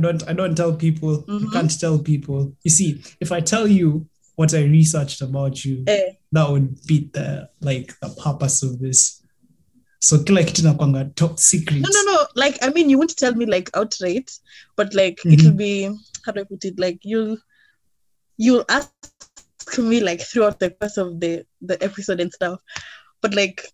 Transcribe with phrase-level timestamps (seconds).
[0.00, 1.24] Don't I don't tell people.
[1.28, 1.52] I Mhm.
[1.52, 2.52] can't tell people.
[2.64, 7.12] You see, if I tell you what I researched about you, Eh, that would beat
[7.12, 9.22] the like the purpose of this.
[10.02, 10.62] So kila kitu
[11.14, 11.80] top secret.
[11.82, 12.26] no, no, no.
[12.34, 14.30] Like, I mean, you won't tell me like outright,
[14.76, 15.32] but like Mhm.
[15.34, 15.90] it'll be
[16.24, 16.78] how do I put it?
[16.78, 17.36] Like you'll
[18.38, 18.88] you'll ask
[19.78, 22.58] me like throughout the course of the the episode and stuff,
[23.20, 23.66] but like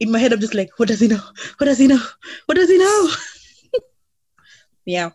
[0.00, 1.20] in my head, I'm just like, what does he know?
[1.58, 2.00] What does he know?
[2.46, 3.10] What does he know?
[4.86, 5.10] yeah.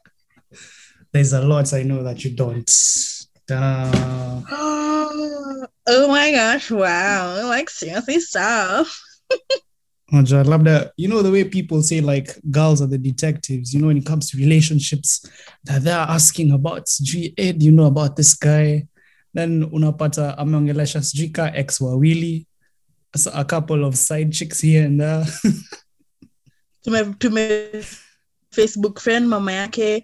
[1.14, 2.70] There's a lot I know that you don't.
[5.88, 6.72] Oh my gosh!
[6.72, 7.48] Wow!
[7.48, 9.02] Like seriously stuff.
[10.12, 13.88] Unajua, labda you know the way people say like girls are the detectives you know
[13.88, 15.26] when it comes to relationships
[15.64, 18.86] that they're asking about sijui eh, do you know about this guy
[19.34, 22.46] then unapata ameongelesha sijui ka ex wawili
[23.16, 25.25] so a couple of side chicks here and there
[26.84, 27.72] to my to my
[28.52, 30.03] Facebook friend mama yake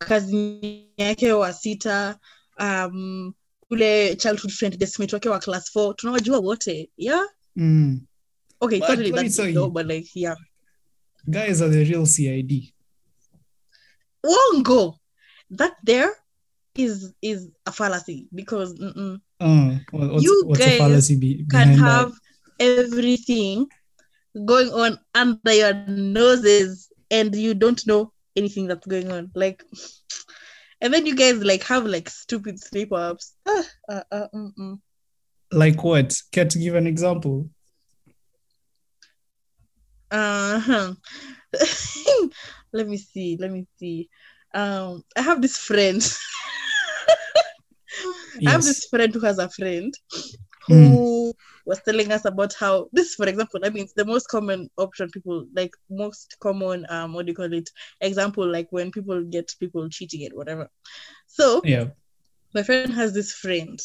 [0.00, 2.18] kazi yake wa sita
[2.58, 3.34] um
[3.70, 7.24] ule childhood friend desmate wake wa class 4 tunawajua wote yeah?
[7.56, 8.00] Mm.
[8.60, 9.60] okay But not really that tell big you.
[9.60, 10.36] though, but like yeah.
[11.30, 12.72] Guys are the real cid
[14.24, 14.94] wongo!
[15.50, 16.10] That there
[16.74, 22.12] is is a fallacy because mm-mm, uh, what's, You what's guys fallacy be, can have
[22.58, 23.66] everything
[24.44, 29.30] going on under your noses and you don't know anything that's going on.
[29.34, 29.64] Like
[30.80, 34.26] and then you guys like have like stupid slip ups ah, uh, uh,
[35.52, 36.16] like what?
[36.32, 37.48] Care to give an example?
[40.10, 40.94] Uh-huh.
[42.72, 44.08] let me see let me see.
[44.54, 46.00] Um i have this friend.
[48.46, 49.92] I have this friend who has a friend
[50.66, 51.09] who
[51.70, 55.10] was telling us about how this for example i mean it's the most common option
[55.16, 57.70] people like most common um what do you call it
[58.02, 60.70] example like when people get people cheating and whatever
[61.26, 61.86] so yeah
[62.54, 63.80] my friend has this friend.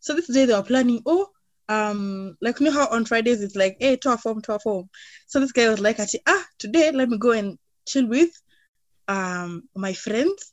[0.00, 1.28] So this day they were planning, oh,
[1.68, 4.60] um, like you know how on Fridays it's like, hey, to our form, to our
[4.60, 4.88] form.
[5.26, 8.30] So this guy was like, ah, today let me go and chill with
[9.08, 10.52] um my friends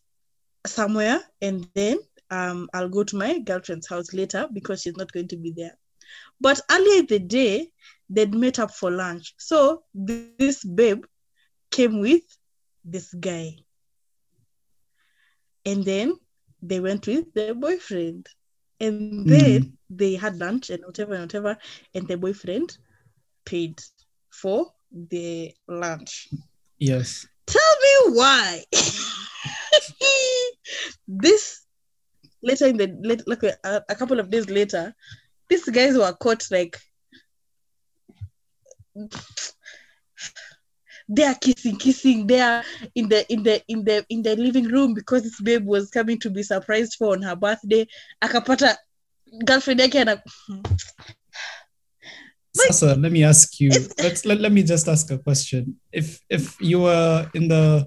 [0.67, 1.97] somewhere, and then
[2.31, 5.77] um I'll go to my girlfriend's house later because she's not going to be there.
[6.39, 7.71] But earlier in the day,
[8.09, 9.33] they'd met up for lunch.
[9.37, 11.05] So this babe
[11.71, 12.23] came with
[12.83, 13.57] this guy.
[15.65, 16.15] And then
[16.61, 18.27] they went with their boyfriend.
[18.79, 19.29] And hmm.
[19.29, 21.57] then they had lunch and whatever and whatever.
[21.93, 22.77] And the boyfriend
[23.45, 23.81] paid
[24.29, 26.29] for the lunch.
[26.77, 28.63] yes Tell me why.
[31.07, 31.65] this
[32.41, 34.95] later in the late, like a, a couple of days later,
[35.49, 36.77] these guys were caught like
[41.07, 42.25] they are kissing, kissing.
[42.25, 42.63] They are
[42.95, 46.19] in the in the in the in the living room because this babe was coming
[46.19, 47.87] to be surprised for on her birthday.
[48.23, 48.75] Akapata
[49.45, 50.21] girlfriend yake ana
[52.57, 53.69] Like- Sasa, let me ask you.
[53.99, 55.75] Let's let, let me just ask a question.
[55.91, 57.85] If if you were in the,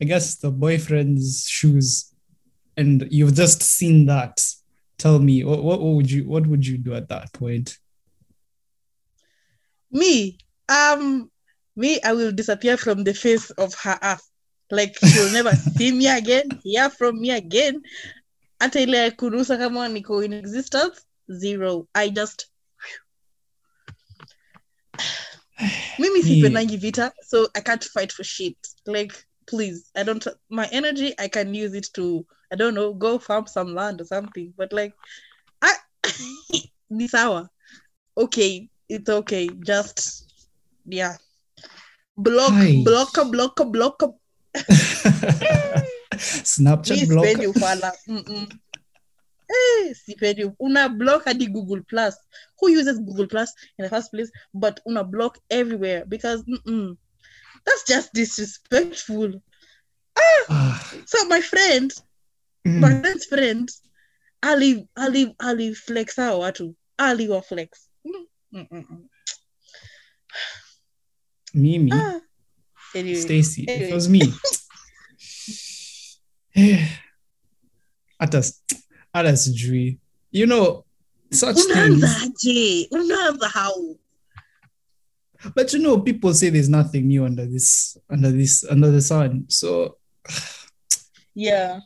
[0.00, 2.14] I guess the boyfriend's shoes,
[2.76, 4.44] and you've just seen that,
[5.00, 7.78] tell me what, what would you what would you do at that point?
[9.90, 10.38] me
[10.68, 11.28] um
[11.74, 14.22] me i will disappear from the face of her earth
[14.70, 17.82] like she'll never see me again hear from me again
[18.60, 22.46] hata ile ya kunusa kama niko in existence zero i just
[25.98, 28.56] mimi sipendangi vita so i can't fight for shit
[28.86, 29.14] like
[29.50, 29.90] please.
[29.96, 31.12] I don't my energy.
[31.18, 34.52] I can use it to I don't know go farm some land or something.
[34.56, 34.94] But like,
[35.62, 35.74] I
[36.90, 37.48] this hour,
[38.16, 39.48] okay, it's okay.
[39.64, 40.32] Just
[40.86, 41.16] yeah,
[42.16, 42.82] block, Hi.
[42.84, 44.02] block, block, block.
[46.20, 47.24] Snapchat block.
[47.24, 47.92] spend you fala.
[48.08, 48.50] Mm-mm.
[49.50, 50.52] Eh, sipendi.
[50.60, 52.14] Una block hadi Google Plus.
[52.58, 54.30] Who uses Google Plus in the first place?
[54.54, 56.96] But una block everywhere because mm-mm.
[57.64, 59.42] that's just disrespectful.
[60.48, 61.92] Ah, So my friend,
[62.64, 62.80] mm.
[62.80, 63.70] my friend's friend,
[64.42, 66.74] ali ali ali flex hao watu.
[66.98, 67.68] Ali wa flex.
[71.54, 72.20] Mimi, Ah.
[72.94, 73.88] Anyway, Stacy, anyway.
[73.88, 74.20] it was me.
[78.18, 78.42] Hata
[79.14, 79.98] hata sijui.
[80.32, 80.84] You know,
[81.32, 82.34] such unaanza things.
[82.44, 82.88] aje?
[82.90, 83.96] Unaanza how?
[85.54, 89.44] But you know, people say there's nothing new under this under this under the sun.
[89.48, 89.96] So
[91.34, 91.80] Yeah.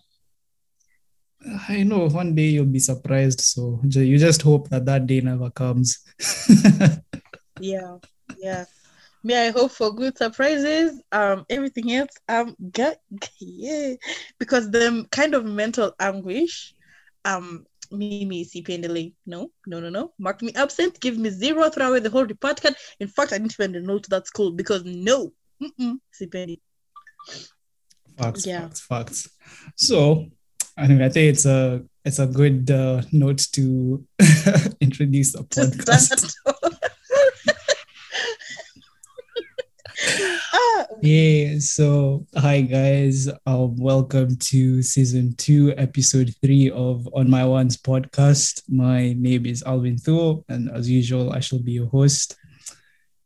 [1.69, 3.41] I know one day you'll be surprised.
[3.41, 5.99] So you just hope that that day never comes.
[7.61, 7.96] yeah
[8.38, 8.64] yeah
[9.23, 13.00] May i hope for good surprises um everything else um get
[13.41, 13.94] yeah
[14.38, 16.75] because the kind of mental anguish
[17.25, 19.12] um me me Mimi sipendelei.
[19.26, 20.12] No, no, no, no.
[20.19, 20.99] Mark me absent.
[21.00, 21.69] Give me zero.
[21.70, 22.75] Throw away the whole report card.
[22.99, 25.32] In fact, I didn't a note to that school because no,
[25.62, 25.99] Mm-mm,
[28.17, 28.62] facts, Yeah.
[28.62, 29.29] facts, facts.
[29.76, 30.26] So
[30.76, 34.05] I think I think it's a it's a good uh, note to
[34.81, 36.35] introduce the To podcast.
[40.53, 47.44] ah, Yeah, so hi guys, um, welcome to season two, episode three of On My
[47.44, 48.62] One's podcast.
[48.69, 52.37] My name is Alvin Thuo, and as usual, I shall be your host.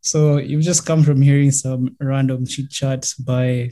[0.03, 3.71] So you've just come from hearing some random chit chat by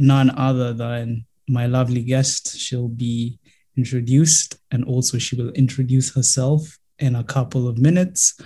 [0.00, 2.56] none other than my lovely guest.
[2.58, 3.38] She'll be
[3.76, 8.40] introduced, and also she will introduce herself in a couple of minutes.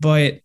[0.00, 0.40] But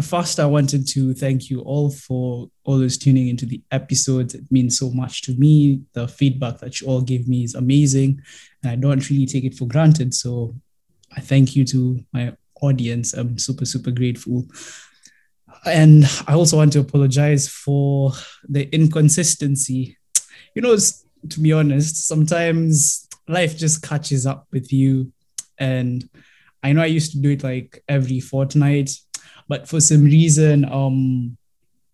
[0.00, 4.34] first, I wanted to thank you all for always tuning into the episodes.
[4.34, 5.82] It means so much to me.
[5.94, 8.20] The feedback that you all give me is amazing,
[8.62, 10.14] and I don't really take it for granted.
[10.14, 10.54] So
[11.16, 13.14] I thank you to my audience.
[13.14, 14.46] I'm super, super grateful.
[15.64, 18.12] And I also want to apologize for
[18.48, 19.96] the inconsistency.
[20.54, 20.76] You know,
[21.30, 25.12] to be honest, sometimes life just catches up with you.
[25.58, 26.08] And
[26.62, 28.92] I know I used to do it like every fortnight,
[29.48, 31.36] but for some reason, um,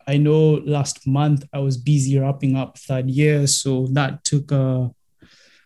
[0.07, 4.91] I know last month I was busy wrapping up third year, so that took a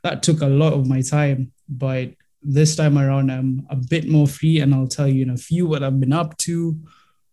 [0.05, 1.53] that took a lot of my time.
[1.69, 5.37] But this time around, I'm a bit more free, and I'll tell you in a
[5.37, 6.79] few what I've been up to.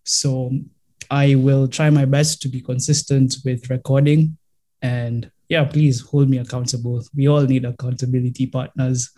[0.03, 0.51] So
[1.11, 4.37] I will try my best to be consistent with recording,
[4.81, 7.03] and yeah, please hold me accountable.
[7.15, 9.11] We all need accountability partners.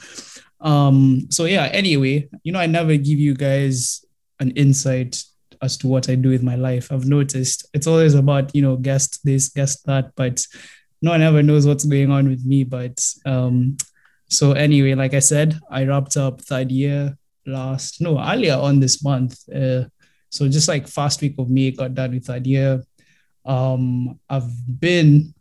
[0.60, 4.04] Um, so yeah, anyway, you know, I never give you guys
[4.40, 5.22] an insight
[5.62, 6.92] as to what I do with my life.
[6.92, 10.46] I've noticed it's always about, you know, guest this, guest that, but
[11.02, 12.64] no one ever knows what's going on with me.
[12.64, 13.78] But um,
[14.30, 19.04] so anyway, like I said, I wrapped up third year last, no, earlier on this
[19.04, 19.38] month.
[19.50, 19.86] Uh,
[20.30, 22.84] so just like first week of May, got done with third year.
[23.46, 25.34] Um, I've been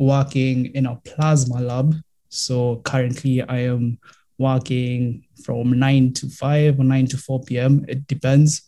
[0.00, 1.94] working in a plasma lab.
[2.30, 3.98] So currently I am
[4.38, 7.84] working from 9 to 5 or 9 to 4 p.m.
[7.86, 8.62] It depends.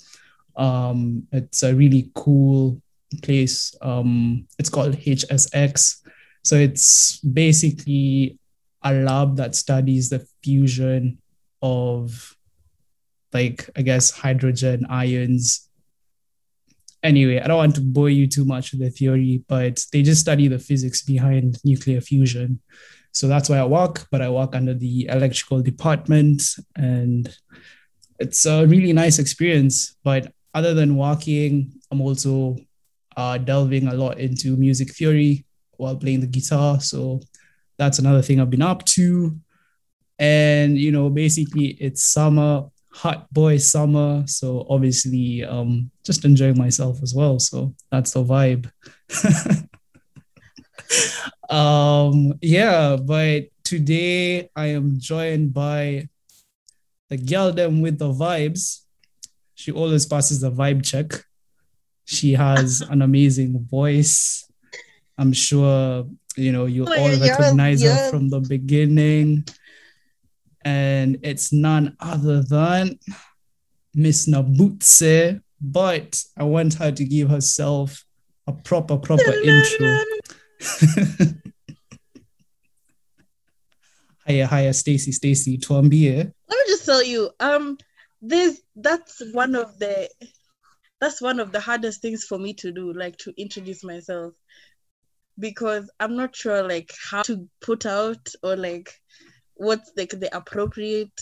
[0.54, 2.80] Um, it's a really cool
[3.22, 3.74] place.
[3.80, 6.02] Um, it's called HSX.
[6.44, 8.38] So it's basically
[8.82, 11.18] a lab that studies the fusion
[11.62, 12.36] of,
[13.32, 15.70] like, I guess, hydrogen ions.
[17.02, 20.20] Anyway, I don't want to bore you too much with the theory, but they just
[20.20, 22.60] study the physics behind nuclear fusion.
[23.12, 26.42] So that's why I work, but I work under the electrical department
[26.76, 27.28] and
[28.18, 29.96] it's a really nice experience.
[30.04, 32.56] But other than working, I'm also
[33.16, 35.44] uh, delving a lot into music theory
[35.76, 36.80] while playing the guitar.
[36.80, 37.20] So
[37.78, 39.36] that's another thing I've been up to.
[40.18, 44.24] And, you know, basically it's summer, hot boy summer.
[44.26, 47.38] So obviously, um, just enjoying myself as well.
[47.38, 48.70] So that's the vibe.
[51.50, 56.08] um yeah but today i am joined by
[57.10, 58.82] the girl them with the vibes
[59.54, 61.24] she always passes the vibe check
[62.04, 64.50] she has an amazing voice
[65.18, 66.06] i'm sure
[66.36, 69.44] you know you Oh, all recognize her from the beginning
[70.64, 72.98] and it's none other than
[73.94, 78.04] miss nabutse but i want her to give herself
[78.46, 79.98] a proper proper intro.
[84.26, 86.16] hiya, haya Stacy Stacy tuambie.
[86.48, 87.76] let me just tell you um
[88.20, 90.08] there's that's one of the
[91.00, 94.34] that's one of the hardest things for me to do like to introduce myself.
[95.38, 98.92] Because i'm not sure like how to put out or like
[99.62, 101.18] what's like the appropriate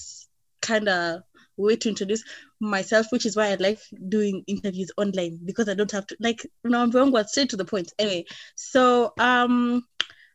[0.62, 1.20] kind of
[1.56, 2.22] way to introduce
[2.60, 3.78] myself which is why i like
[4.08, 7.64] doing interviews online because i don't have to like now i'm going straight to the
[7.64, 7.92] point.
[7.98, 9.82] Anyway so um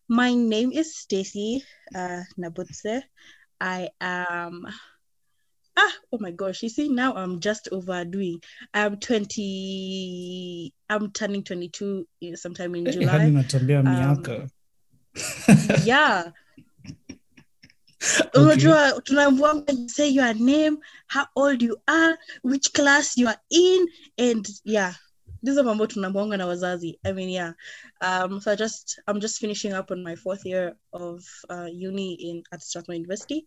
[0.07, 1.63] my name is stacy
[1.95, 3.01] uh nabutse.
[3.59, 4.65] I am
[5.77, 8.39] ah oh my gosh you see now i'm just overdoing.
[8.73, 13.17] I'm 20 i'm turning 22 in- sometime in Eh, july.
[13.87, 14.49] Um, miaka.
[18.13, 18.41] Yeah Okay.
[18.41, 24.47] unajua tunaambiwa say your name how old you are which class you are in and
[24.63, 24.95] yeah.
[25.43, 26.99] These are mambo tunaambiwanga na wazazi.
[27.05, 27.53] I mean yeah.
[28.01, 32.13] Um so i just i'm just finishing up on my fourth year of uh, uni
[32.13, 33.45] in at strathmore university.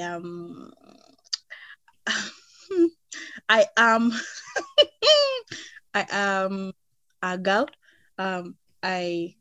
[0.00, 0.72] Um
[3.48, 4.12] i am
[5.94, 6.72] i am
[7.22, 7.66] a girl.
[8.18, 9.34] Um i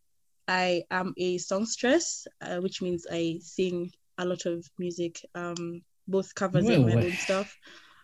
[0.48, 6.34] i am a songstress uh, which means i sing a lot of music um both
[6.36, 7.58] covers and my own stuff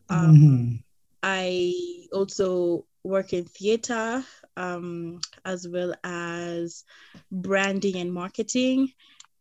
[0.09, 0.79] um Mhm.
[1.23, 1.73] I
[2.13, 4.23] also work in theater
[4.57, 6.83] um, as well as
[7.31, 8.93] branding and marketing.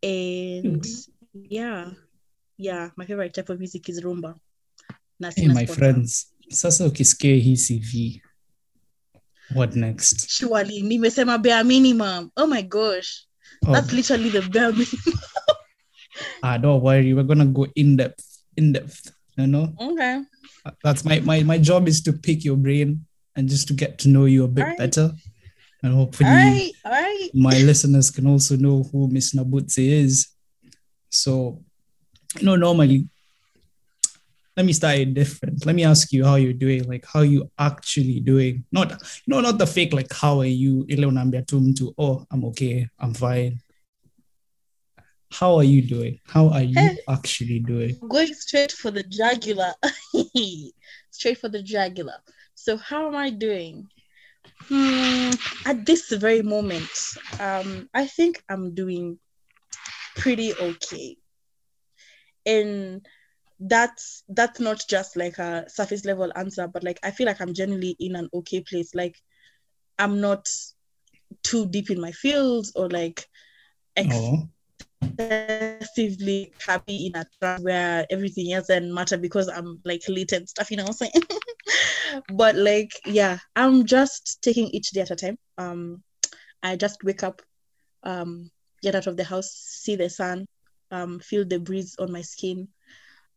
[0.03, 0.87] And
[1.35, 1.91] yeah,
[2.57, 4.35] yeah, my favorite type of music is rumba.
[5.37, 5.75] Hey, my sponsor.
[5.75, 8.23] friends, sasa ukisikia hii CV,
[9.55, 10.31] what next?
[10.31, 12.31] Surely, nimesema bare minimum.
[12.37, 13.27] Oh my gosh,
[13.67, 15.21] Oh, that's literally the bare minimum.
[16.43, 19.13] ah, don't worry, we're gonna go in depth, in depth.
[19.37, 20.23] You know, okay,
[20.83, 23.05] that's my my my job is to pick your brain
[23.37, 24.79] and just to get to know you a bit Alright.
[24.79, 25.11] better,
[25.83, 27.29] and hopefully all right, all right.
[27.35, 30.29] my listeners can also know who Miss Nabutse is.
[31.11, 31.63] So,
[32.39, 33.09] you know, normally,
[34.57, 35.67] let me start it different.
[35.67, 38.65] Let me ask you how you're doing, like how you actually doing.
[38.71, 40.87] Not, you know, not the fake, like how are you?
[40.89, 43.59] Ile unaambia tu mtu, oh, I'm okay, I'm fine.
[45.35, 46.21] How are you doing?
[46.27, 47.97] How are you actually doing?
[48.09, 49.75] going straight for the jugular.
[51.11, 52.15] straight for the jugular.
[52.55, 53.89] So how am I doing?
[54.69, 55.31] Hmm,
[55.67, 56.89] at this very moment,
[57.41, 59.19] um, I think I'm doing
[60.15, 61.17] pretty okay.
[62.47, 63.05] And
[63.59, 67.55] that's that's not just like a surface level answer, but like I feel like I'm
[67.55, 68.95] generally in an okay place.
[68.95, 69.17] Like
[69.99, 70.47] I'm not
[71.43, 73.27] too deep in my fields or like
[73.97, 74.49] ex- Oh,
[75.07, 80.49] excessively happy in a trap where everything else doesn't matter because I'm like late and
[80.49, 81.25] stuff, you know what I'm saying?
[82.29, 85.37] but like, yeah, I'm just taking each day at a time.
[85.59, 86.03] Um,
[86.63, 87.43] I just wake up,
[88.03, 88.51] um,
[88.83, 90.47] get out of the house, see the sun,
[90.91, 92.69] um, feel the breeze on my skin,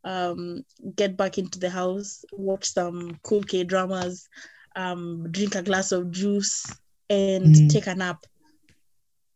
[0.04, 0.62] um,
[0.96, 4.28] get back into the house, watch some cool K dramas,
[4.76, 7.68] um, drink a glass of juice, and Mm.
[7.68, 8.18] take a nap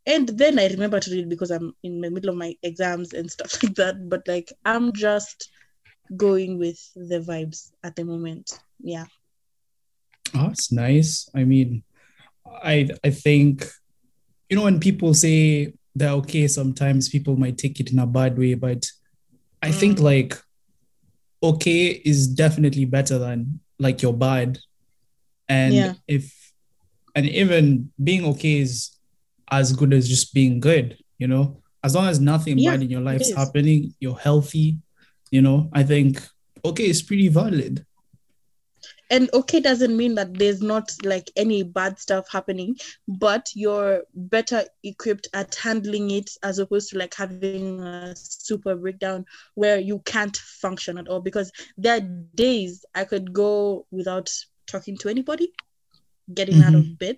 [0.06, 3.30] and then I remember to read because I'm in the middle of my exams and
[3.30, 4.10] stuff like that.
[4.10, 5.50] But like I'm just
[6.18, 8.60] going with the vibes at the moment.
[8.80, 9.06] Yeah.
[10.36, 11.30] oh, it's nice.
[11.36, 11.84] I mean,
[12.64, 13.66] I I think,
[14.50, 18.38] you know, when people say they're okay, sometimes people might take it in a bad
[18.38, 18.90] way, but
[19.62, 20.04] I think Mm.
[20.04, 20.38] like
[21.44, 24.60] okay is definitely better than like you're bad.
[25.50, 25.94] And Yeah.
[26.08, 26.54] if
[27.16, 28.92] and even being okay is
[29.52, 32.90] as good as just being good, you know, as long as nothing Yeah, bad in
[32.90, 33.36] your life's is.
[33.36, 34.78] happening, you're healthy,
[35.30, 36.24] you know, I think
[36.64, 37.86] okay is pretty valid.
[39.10, 42.78] And okay doesn't mean that there's not like any bad stuff happening,
[43.10, 49.26] but you're better equipped at handling it as opposed to like having a super breakdown
[49.56, 51.20] where you can't function at all.
[51.20, 52.00] Because there are
[52.36, 54.32] days I could go without
[54.66, 55.52] talking to anybody,
[56.34, 57.18] getting out of bed,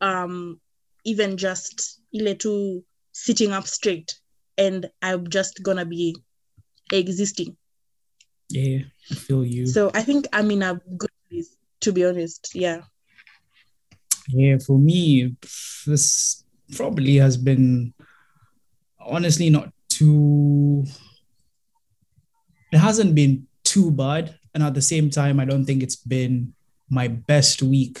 [0.00, 0.60] um,
[1.06, 2.82] even just ile tu
[3.12, 4.14] sitting up straight,
[4.58, 6.14] and I'm just gonna be
[6.92, 7.56] existing.
[8.50, 9.66] Yeah, I feel you.
[9.66, 12.50] So I think I'm in a good place, to be honest.
[12.54, 12.82] Yeah.
[14.28, 15.36] Yeah, for me,
[15.86, 16.44] this
[16.74, 17.94] probably has been
[18.98, 20.84] honestly not too.
[22.72, 26.54] It hasn't been too bad, and at the same time, I don't think it's been
[26.90, 28.00] my best week,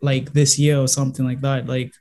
[0.00, 1.66] like this year or something like that.
[1.66, 1.92] Like,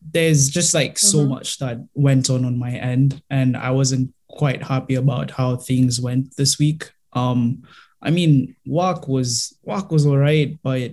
[0.00, 1.28] there's just like so Mhm.
[1.28, 6.00] much that went on on my end, and I wasn't quite happy about how things
[6.00, 6.90] went this week.
[7.12, 7.62] Um,
[8.00, 10.92] I mean, work was work was alright, but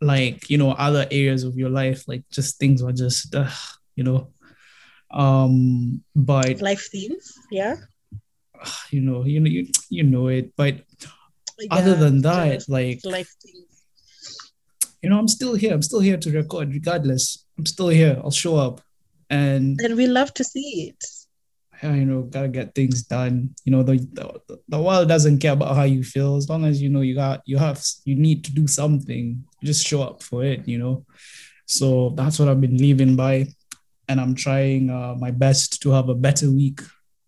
[0.00, 3.48] like you know other areas of your life like just things were just uh,
[3.96, 4.28] you know
[5.10, 7.32] um but Life themes.
[7.50, 7.76] Yeah.
[8.90, 10.80] you know you know you, you know it but
[11.70, 13.84] other than that like life themes.
[15.00, 18.20] you know i'm still here i'm still here to record regardless i'm still here.
[18.22, 18.80] I'll show up.
[19.30, 21.02] And And we love to see it.
[21.82, 23.54] yeah, you know gotta get things done.
[23.64, 26.36] You know the, the the world doesn't care about how you feel.
[26.36, 29.86] As long as you know you got you have you need to do something just
[29.86, 31.04] show up for it you know.
[31.66, 33.46] So that's what i've been living by.
[34.08, 36.80] And i'm trying uh, my best to have a better week.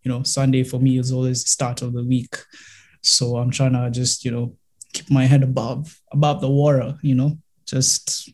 [0.04, 2.34] You know sunday for me is always the start of the week.
[3.02, 4.54] So i'm trying to just you know
[4.92, 7.38] keep my head above above the water you know.
[7.66, 8.30] Just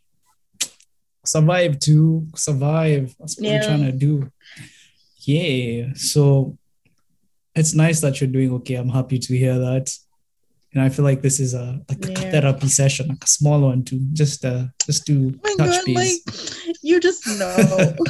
[1.25, 3.55] survive to survive that's what Yeah.
[3.55, 4.31] i'm trying to do
[5.21, 6.59] yeah so
[7.55, 9.91] it's nice that you're doing okay i'm happy to hear that
[10.73, 13.85] and i feel like this is a like a therapy session like a small one
[13.85, 17.97] too just uh just to Oh touch god, base like you just know.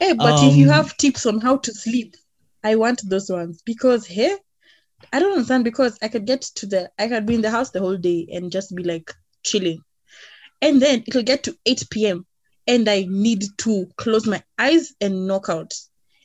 [0.00, 2.16] hey, but if you Um, have tips on how to sleep,
[2.64, 4.36] I want those ones because hey,
[5.12, 7.70] I don't understand because I could get to the I could be in the house
[7.70, 9.82] the whole day and just be like chilling.
[10.62, 12.26] And then it'll get to 8 p.m.
[12.66, 15.74] and I need to close my eyes and knock out.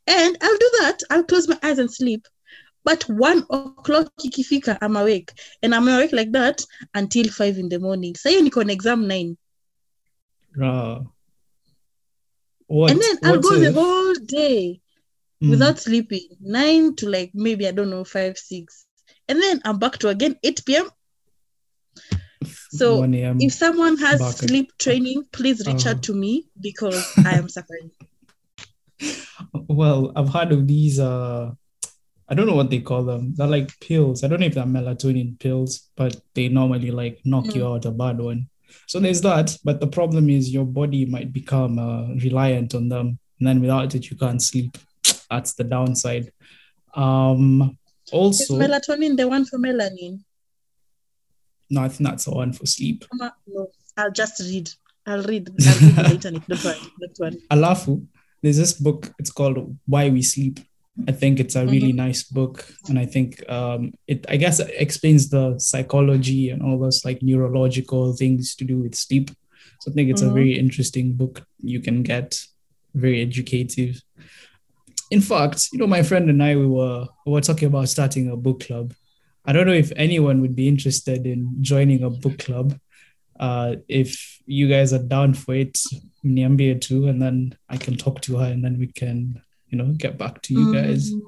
[0.06, 1.00] And I'll do that.
[1.10, 2.25] I'll close my eyes and sleep.
[2.86, 5.34] But one o'clock ikifika, I'm awake.
[5.62, 6.63] And I'm awake like that
[6.94, 8.15] until five in the morning.
[8.15, 9.38] So you on exam nine.
[10.62, 11.00] uh,
[12.67, 14.82] what, and then I'll go the whole day
[15.44, 18.88] Mm, without sleeping, nine to like maybe I don't know five six,
[19.27, 20.89] and then I'm back to again eight p.m.
[22.44, 23.03] So
[23.39, 25.96] if someone has back sleep training, please reach Uh-huh.
[25.96, 27.91] out to me because I am suffering.
[29.70, 31.51] well i've heard of these uh
[32.29, 34.63] i don't know what they call them they're like pills i don't know if they're
[34.65, 37.75] melatonin pills but they normally like knock you Mm.
[37.75, 38.48] out a bad one
[38.88, 43.20] so there's that but the problem is your body might become uh, reliant on them
[43.40, 44.77] and then without it you can't sleep
[45.29, 46.31] that's the downside
[46.96, 50.24] um Is also melatonin the one for melanin?
[51.70, 53.30] No i think that's the one for sleep No,
[53.98, 54.70] I'll just read.
[55.08, 55.50] I'll read.
[55.50, 56.32] I'll read later.
[56.32, 56.77] Don't worry.
[57.01, 57.38] Don't worry.
[57.51, 58.06] Alafu,
[58.44, 60.60] there's this book, it's called Why We Sleep.
[61.08, 62.56] I think it's a really nice book.
[62.90, 67.20] And I think um, it, I guess, it explains the psychology and all those like
[67.24, 69.32] neurological things to do with sleep.
[69.82, 70.34] So I think it's a Mhm.
[70.40, 71.36] very interesting book
[71.74, 72.40] you can get,
[72.94, 74.01] very educative.
[75.10, 78.30] In fact, you know, my friend and I, we were, we were talking about starting
[78.30, 78.94] a book club.
[79.48, 82.77] I don't know if anyone would be interested in joining a book club.
[83.40, 85.79] Uh, if you guys are down for it,
[86.25, 89.94] niambie too, and then I can talk to her, and then we can, you know,
[89.98, 91.14] get back to you guys.
[91.14, 91.22] Mm.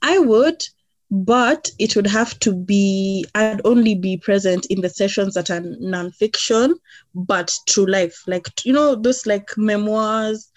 [0.00, 0.64] I would,
[1.10, 5.60] but it would have to be, I'd only be present in the sessions that are
[5.60, 6.74] nonfiction,
[7.14, 8.22] but true life.
[8.26, 10.50] Like, you know, those like memoirs,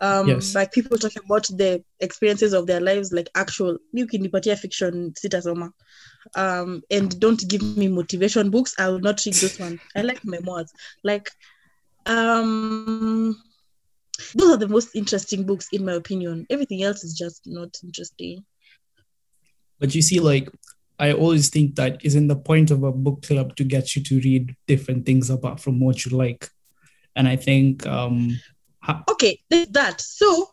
[0.00, 0.54] um, Yes.
[0.54, 5.12] like people talking about the experiences of their lives, like actual, you can nipatia fiction,
[5.12, 5.70] sitasoma.
[6.34, 8.74] Um, and don't give me motivation books.
[8.78, 9.78] I will not read this one.
[9.96, 10.72] I like memoirs.
[11.04, 11.30] Like,
[12.06, 13.36] um,
[14.34, 16.46] those are the most interesting books in my opinion.
[16.50, 18.44] Everything else is just not interesting.
[19.78, 20.48] But you see, like,
[20.98, 24.20] I always think that isn't the point of a book club to get you to
[24.20, 26.50] read different things apart from what you like.
[27.16, 28.38] And I think, um,
[28.80, 30.00] ha- Okay, there's that.
[30.00, 30.48] So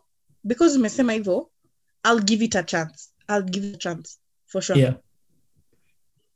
[0.45, 1.47] because umesema hivyo,
[2.03, 3.11] I'll give it a chance.
[3.29, 4.77] I'll give it a chance for sure.
[4.77, 4.93] yeah.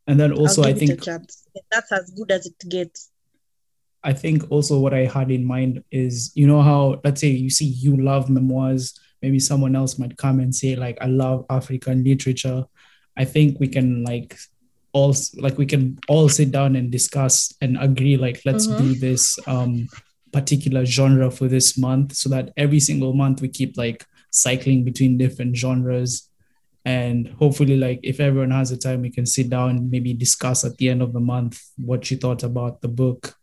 [0.07, 1.03] And then also, I think.
[1.71, 3.09] That's as good as it gets.
[4.03, 7.49] I think also what I had in mind is, you know, how let's say you
[7.49, 12.03] see you love memoirs, maybe someone else might come and say, like, I love African
[12.03, 12.65] literature.
[13.15, 14.37] I think we can like
[14.93, 18.77] all like we can all sit down and discuss and agree, like, let's Mhm.
[18.77, 19.87] do this um
[20.31, 25.17] particular genre for this month so that every single month we keep like cycling between
[25.17, 26.29] different genres
[26.85, 30.77] and hopefully like if everyone has the time we can sit down maybe discuss at
[30.77, 33.35] the end of the month what you thought about the book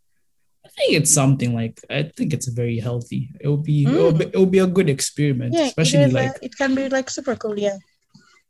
[0.65, 4.11] i think it's something like i think it's very healthy it will be, it, will
[4.11, 6.75] be it will be a good experiment Yeah, especially it, is, like uh, it can
[6.75, 7.57] be like super cool.
[7.57, 7.77] Yeah.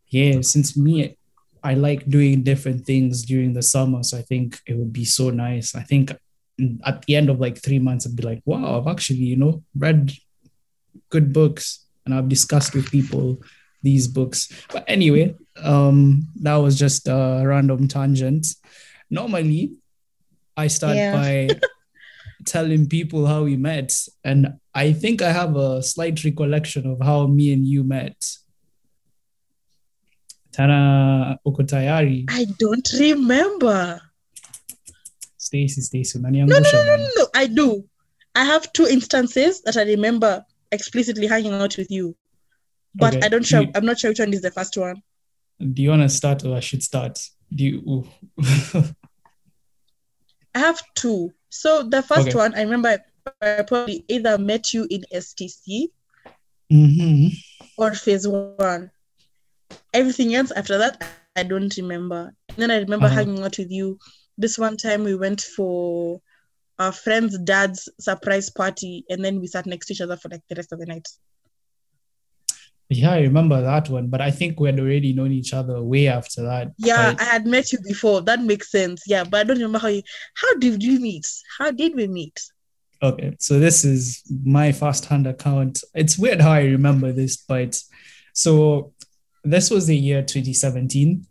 [0.07, 1.17] yeah since me
[1.63, 5.29] i like doing different things during the summer so i think it would be so
[5.29, 6.11] nice i think
[6.85, 9.63] at the end of like three months i'd be like wow i've actually you know
[9.77, 10.11] read
[11.09, 13.41] good books and i've discussed with people
[13.83, 18.45] these books but anyway um that was just a random tangent
[19.09, 19.73] normally
[20.57, 21.13] i start Yeah.
[21.15, 21.49] by
[22.45, 23.91] telling people how we met
[24.23, 28.15] and i think i have a slight recollection of how me and you met
[30.51, 34.01] tana uko tayari I don't remember.
[35.49, 37.27] Stacy, Stacy, No, no, no, no, no, no.
[37.33, 37.83] I do.
[38.35, 42.15] I have two instances that I remember explicitly hanging out with you,
[42.93, 43.25] but Okay.
[43.25, 43.61] I don't sure.
[43.63, 45.01] You- I'm not sure which one is the first one.
[45.73, 47.17] Do you want to start or I should start?
[47.51, 48.07] Do you?
[50.53, 51.31] I have two.
[51.49, 52.37] So the first Okay.
[52.37, 52.99] one, I remember
[53.41, 55.87] I probably either met you in STC
[56.71, 57.31] Mhm.
[57.75, 58.91] or phase one.
[59.93, 61.03] Everything else after that,
[61.35, 62.33] I don't remember.
[62.49, 63.15] And then I remember Uh-huh.
[63.15, 63.97] hanging out with you.
[64.39, 66.21] This one time we went for
[66.79, 70.41] our friend's dad's surprise party, and then we sat next to each other for like
[70.47, 71.07] the rest of the night.
[72.87, 76.07] Yeah, I remember that one, but I think we had already known each other way
[76.07, 76.71] after that.
[76.77, 78.21] Yeah, But- I had met you before.
[78.21, 79.03] That makes sense.
[79.05, 80.01] Yeah, but I don't remember how you.
[80.35, 81.27] How did you meet?
[81.59, 82.39] How did we meet?
[83.03, 85.83] Okay, so this is my first hand account.
[85.93, 87.79] It's weird how I remember this, but
[88.33, 88.93] so
[89.43, 91.25] this was the year 2017.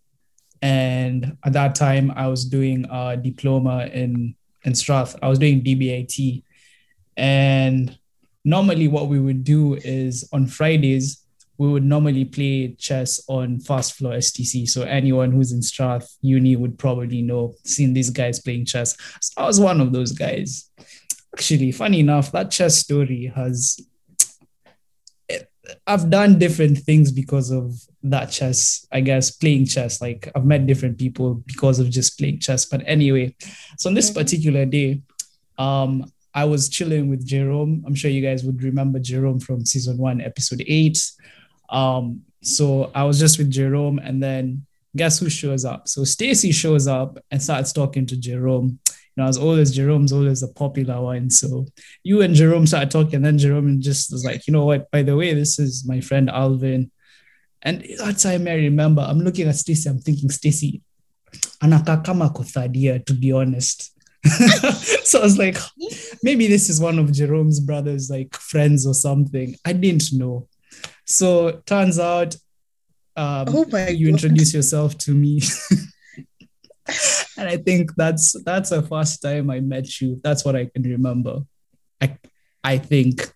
[0.63, 5.17] And at that time, I was doing a diploma in, in Strath.
[5.23, 6.43] I was doing DBAT,
[7.17, 7.97] And
[8.45, 11.25] normally, what we would do is on Fridays,
[11.59, 14.69] we would normally play chess on first floor STC.
[14.69, 18.97] So anyone who's in Strath Uni would probably know, seen these guys playing chess.
[19.21, 20.71] So I was one of those guys
[21.35, 23.81] actually funny enough that chess story has
[25.87, 30.01] i've done different things because of that chess i guess playing chess.
[30.01, 32.65] Like i've met different people because of just playing chess.
[32.65, 33.35] But anyway
[33.79, 34.15] so on this Mhm.
[34.15, 35.03] particular day
[35.59, 37.83] um i was chilling with jerome.
[37.87, 40.99] I'm sure you guys would remember jerome from season one episode eight.
[41.71, 44.65] Um so i was just with jerome and then
[44.97, 45.87] guess who shows up?
[45.87, 48.79] So stacy shows up and starts talking to jerome
[49.19, 51.31] know, as old as Jerome's always a popular one.
[51.31, 51.67] So
[52.03, 55.03] you and Jerome started talking, and then Jerome just was like, you know what, by
[55.03, 56.91] the way, this is my friend Alvin.
[57.63, 60.81] And that time I remember, I'm looking at Stacy, I'm thinking, Stacy,
[61.63, 63.93] anakaa kama ako third year, to be honest.
[65.05, 65.57] so I was like,
[66.23, 69.55] maybe this is one of Jerome's brothers, like friends or something.
[69.65, 70.49] I didn't know.
[71.05, 72.37] So turns out
[73.19, 74.15] um, Oh you God.
[74.15, 75.43] introduce yourself to me.
[77.39, 80.21] and I think that's that's the first time I met you.
[80.23, 81.41] That's what I can remember.
[82.01, 82.17] I
[82.63, 83.33] I think.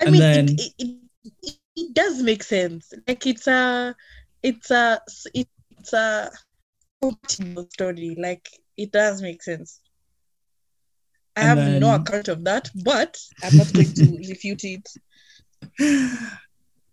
[0.00, 0.98] I And mean, then- it, it,
[1.42, 2.92] it, it does make sense.
[3.08, 3.94] Like it's a,
[4.42, 5.00] it's a,
[5.34, 6.30] it's a
[7.00, 8.14] compatible story.
[8.18, 9.80] Like it does make sense.
[11.36, 14.88] I have no account of that, but I'm not going to refute it.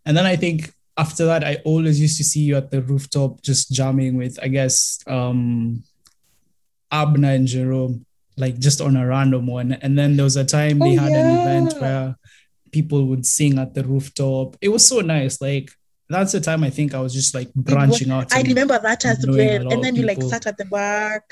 [0.05, 3.41] And then I think after that, I always used to see you at the rooftop
[3.41, 5.83] just jamming with, I guess, um
[6.91, 8.05] Abner and Jerome,
[8.37, 9.71] like just on a random one.
[9.73, 12.15] And then there was a time they Oh, had an event where
[12.71, 14.57] people would sing at the rooftop.
[14.61, 15.39] It was so nice.
[15.41, 15.71] Like
[16.09, 18.35] that's the time I think I was just like branching out.
[18.35, 19.71] I remember that as well.
[19.71, 21.23] And then you like sat at the back.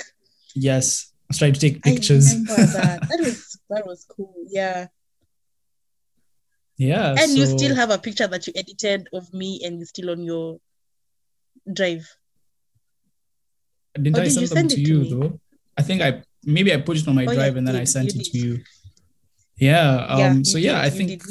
[0.55, 1.11] Yes.
[1.11, 2.31] I was trying to take pictures.
[2.33, 2.99] I remember that.
[3.09, 4.33] That was that was cool.
[4.47, 4.87] Yeah.
[6.79, 7.13] Yeah.
[7.19, 10.23] and you still have a picture that you edited of me and it's still on
[10.23, 10.59] your
[11.71, 12.07] drive.
[13.95, 15.13] Didn't Or I did send you them send to it to you me?
[15.13, 15.39] though?
[15.77, 17.81] I think I maybe I put it on my Oh, yeah, drive and then you
[17.81, 18.63] I sent it to you.
[19.57, 20.05] Yeah.
[20.07, 20.45] Um.
[20.45, 21.21] so yeah, did, I think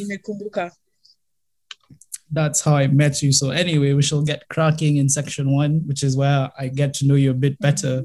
[2.31, 3.33] that's how I met you.
[3.33, 7.07] So anyway, we shall get cracking in section one, which is where I get to
[7.07, 8.05] know you a bit better.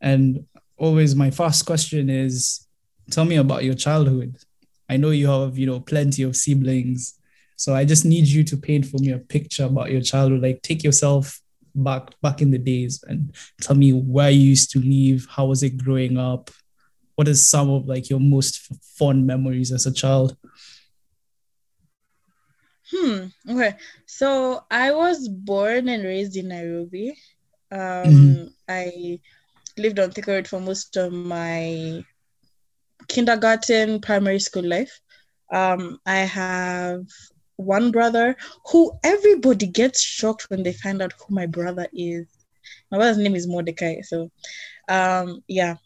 [0.00, 0.44] And
[0.76, 2.66] always my first question is
[3.10, 4.36] tell me about your childhood.
[4.90, 7.14] I know you have, you know, plenty of siblings.
[7.56, 10.42] So I just need you to paint for me a picture about your childhood.
[10.42, 11.40] Like take yourself
[11.74, 15.62] back back in the days and tell me where you used to live, how was
[15.62, 16.50] it growing up?
[17.14, 18.58] What is some of like your most
[18.98, 20.36] fond memories as a child?
[22.90, 23.26] Hmm.
[23.48, 23.74] Okay.
[24.06, 27.16] So I was born and raised in Nairobi.
[27.70, 28.54] Um, Mhm.
[28.68, 29.20] I
[29.76, 32.04] lived on Thika Road for most of my
[33.10, 35.00] kindergarten, primary school life.
[35.52, 37.04] Um, I have
[37.56, 38.36] one brother
[38.70, 42.26] who everybody gets shocked when they find out who my brother is.
[42.90, 44.00] My brother's name is Mordecai.
[44.02, 44.30] So,
[44.88, 45.76] um, yeah,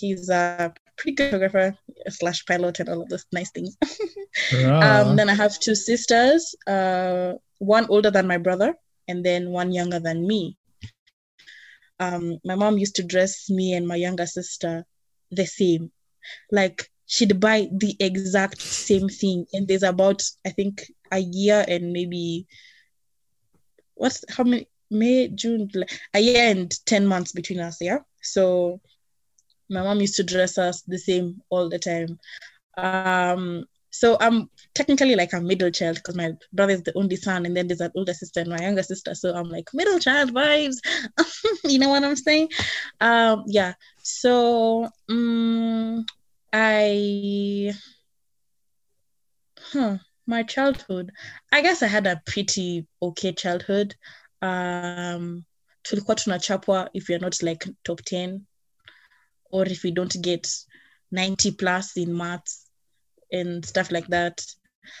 [0.00, 1.76] he's a pretty good photographer
[2.08, 3.76] slash pilot and all of those nice things.
[4.52, 5.14] Rah.
[5.16, 8.74] Um, then I have two sisters, uh, one older than my brother,
[9.08, 10.56] and then one younger than me.
[11.98, 14.84] Um, my mom used to dress me and my younger sister
[15.30, 16.03] the same.
[16.50, 19.46] Like she'd buy the exact same thing.
[19.52, 22.46] And there's about, I think, a year and maybe
[23.94, 27.98] what's how many May, June, July, a year and 10 months between us, yeah.
[28.22, 28.80] So
[29.68, 32.18] my mom used to dress us the same all the time.
[32.76, 37.46] Um, So I'm technically like a middle child because my brother is the only son,
[37.46, 39.14] and then there's an older sister and my younger sister.
[39.14, 40.78] So I'm like middle child vibes.
[41.64, 42.48] you know what I'm saying?
[43.00, 43.74] Um, yeah.
[44.02, 46.04] So um,
[46.52, 47.72] I,
[49.60, 51.12] huh, my childhood.
[51.52, 53.94] I guess I had a pretty okay childhood.
[54.42, 55.44] Um,
[55.84, 58.40] tulikuwa tunachapwa if you're not like top 10
[59.52, 60.48] or if we don't get
[61.12, 62.63] 90 plus in maths
[63.34, 64.40] and stuff like that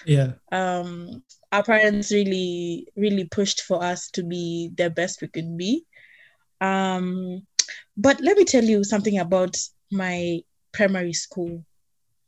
[0.06, 0.32] Yeah.
[0.52, 5.84] um our parents really really pushed for us to be the best we could be
[6.60, 7.42] um
[7.96, 9.56] but let me tell you something about
[9.92, 10.40] my
[10.72, 11.64] primary school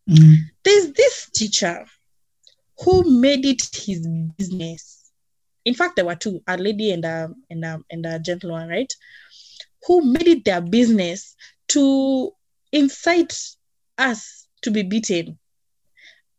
[0.08, 0.36] Mhm.
[0.64, 1.84] there's this teacher
[2.80, 5.10] who made it his business.
[5.64, 8.92] In fact, there were two, a lady and a and a, and a gentleman, right?
[9.86, 11.34] Who made it their business
[11.68, 12.30] to
[12.72, 13.36] incite
[13.98, 15.38] us to be beaten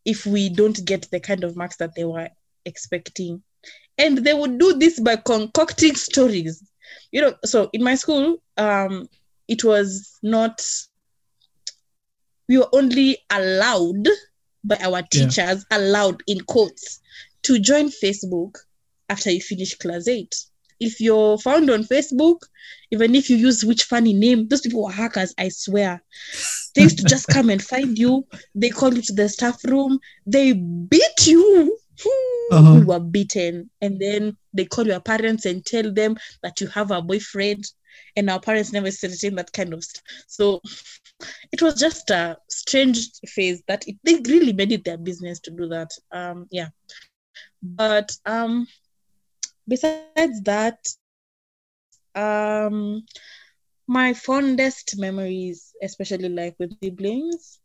[0.08, 2.30] if we don't get the kind of marks that they were
[2.64, 3.42] expecting.
[3.98, 6.62] And they would do this by concocting stories.
[7.12, 9.06] You know, so in my school, um,
[9.48, 10.64] it was not
[12.48, 14.08] we were only allowed
[14.64, 15.26] by our Yeah.
[15.26, 17.00] teachers, allowed in quotes,
[17.42, 18.54] to join Facebook
[19.10, 20.34] after you finish class eight.
[20.80, 22.42] If you're found on Facebook,
[22.90, 26.02] even if you use which funny name, those people are hackers, I swear.
[26.74, 28.26] They used to just come and find you.
[28.54, 29.98] They call you to the staff room.
[30.26, 31.76] They beat you.
[32.52, 32.74] Uh-huh.
[32.74, 33.70] We were beaten.
[33.80, 37.64] And then they call your parents and tell them that you have a boyfriend.
[38.16, 40.04] And our parents never entertain that kind of stuff.
[40.28, 40.60] So
[41.52, 45.50] it was just a strange phase that it, they really made it their business to
[45.50, 45.90] do that.
[46.12, 46.68] Um, yeah.
[47.62, 48.66] But um,
[49.68, 50.78] besides that,
[52.14, 53.02] um,
[53.86, 57.60] my fondest memories, especially like with siblings,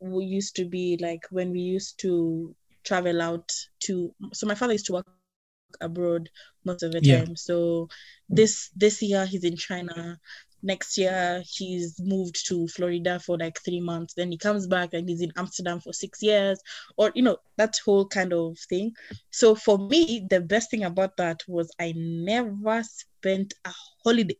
[0.00, 2.54] we used to be like when we used to
[2.84, 4.14] travel out to.
[4.32, 6.30] So my father used to work abroad
[6.64, 7.24] most of the Yeah.
[7.24, 7.36] time.
[7.36, 7.88] So
[8.28, 10.18] this this year he's in China.
[10.64, 14.14] Next year he's moved to Florida for like three months.
[14.14, 16.58] Then he comes back and he's in Amsterdam for six years,
[16.96, 18.92] or you know that whole kind of thing.
[19.30, 23.72] So for me, the best thing about that was I never spent a
[24.02, 24.38] holiday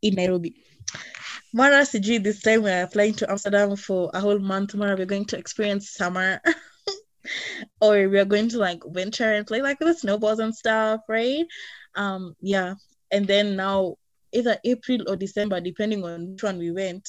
[0.00, 0.56] in Nairobi.
[1.52, 4.74] Mara sijui this time we're flying to Amsterdam for a whole month.
[4.74, 6.40] Mara, we're going to experience summer.
[7.80, 11.44] or we're going to like winter and play like with snowballs and stuff, right?
[11.94, 12.74] Um, yeah.
[13.10, 13.96] And then now
[14.36, 17.08] either April or December, depending on which one we went.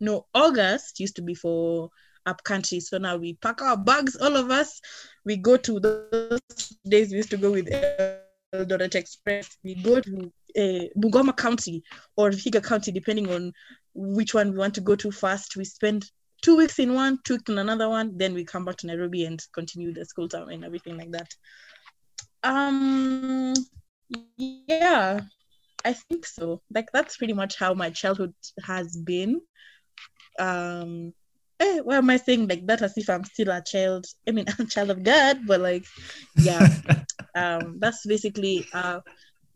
[0.00, 1.90] No, August used to be for
[2.26, 2.80] up country.
[2.80, 4.80] So now we pack our bags, all of us.
[5.24, 6.40] We go to those
[6.86, 7.68] days we used to go with
[8.54, 9.56] Eldoret Express.
[9.64, 11.82] We go to uh, Bungoma County
[12.16, 13.52] or Vihiga County, depending on
[13.94, 15.56] which one we want to go to first.
[15.56, 16.10] We spend
[16.42, 18.16] two weeks in one, two weeks in another one.
[18.16, 21.34] Then we come back to Nairobi and continue the school term and everything like that.
[22.42, 23.54] Um,
[24.36, 25.20] yeah,
[25.84, 26.62] I think so.
[26.74, 29.40] Like that's pretty much how my childhood has been.
[30.38, 31.12] Um,
[31.60, 34.06] eh, why am I saying like that as if I'm still a child?
[34.28, 35.84] I mean, I'm a child of God, but like,
[36.36, 36.68] yeah,
[37.34, 39.02] um, that's basically a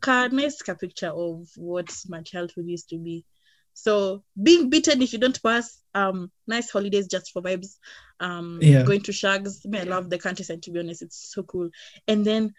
[0.07, 3.25] a nice ca- picture of what my childhood used to be.
[3.73, 7.77] So being beaten if you don't pass, um, nice holidays just for vibes.
[8.21, 8.85] Um, Yeah.
[8.85, 9.63] going to Shags.
[9.65, 11.03] I, mean, I love the countryside to be honest.
[11.03, 11.71] It's so cool.
[12.07, 12.53] And then,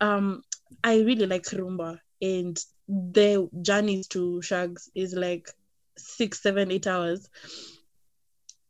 [0.00, 0.42] um,
[0.82, 5.48] I really like rumba, and the journeys to Shags is like
[5.96, 7.28] six, seven, eight hours.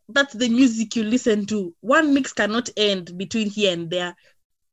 [0.09, 1.75] That's the music you listen to.
[1.81, 4.15] One mix cannot end between here and there.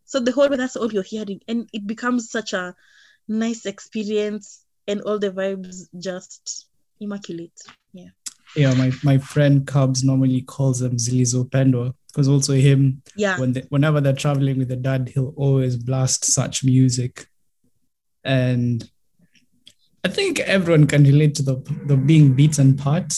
[0.05, 2.75] So the whole way that's all you're hearing, and it becomes such a
[3.27, 6.67] nice experience, and all the vibes just
[6.99, 7.53] immaculate.
[7.93, 8.09] Yeah.
[8.55, 13.39] yeah, my, my friend Cubs normally calls them Zilizopendwa because also him, Yeah.
[13.39, 17.27] when they, whenever they're traveling with the dad, he'll always blast such music.
[18.25, 18.89] And
[20.03, 23.13] I think everyone can relate to the, the being beaten part.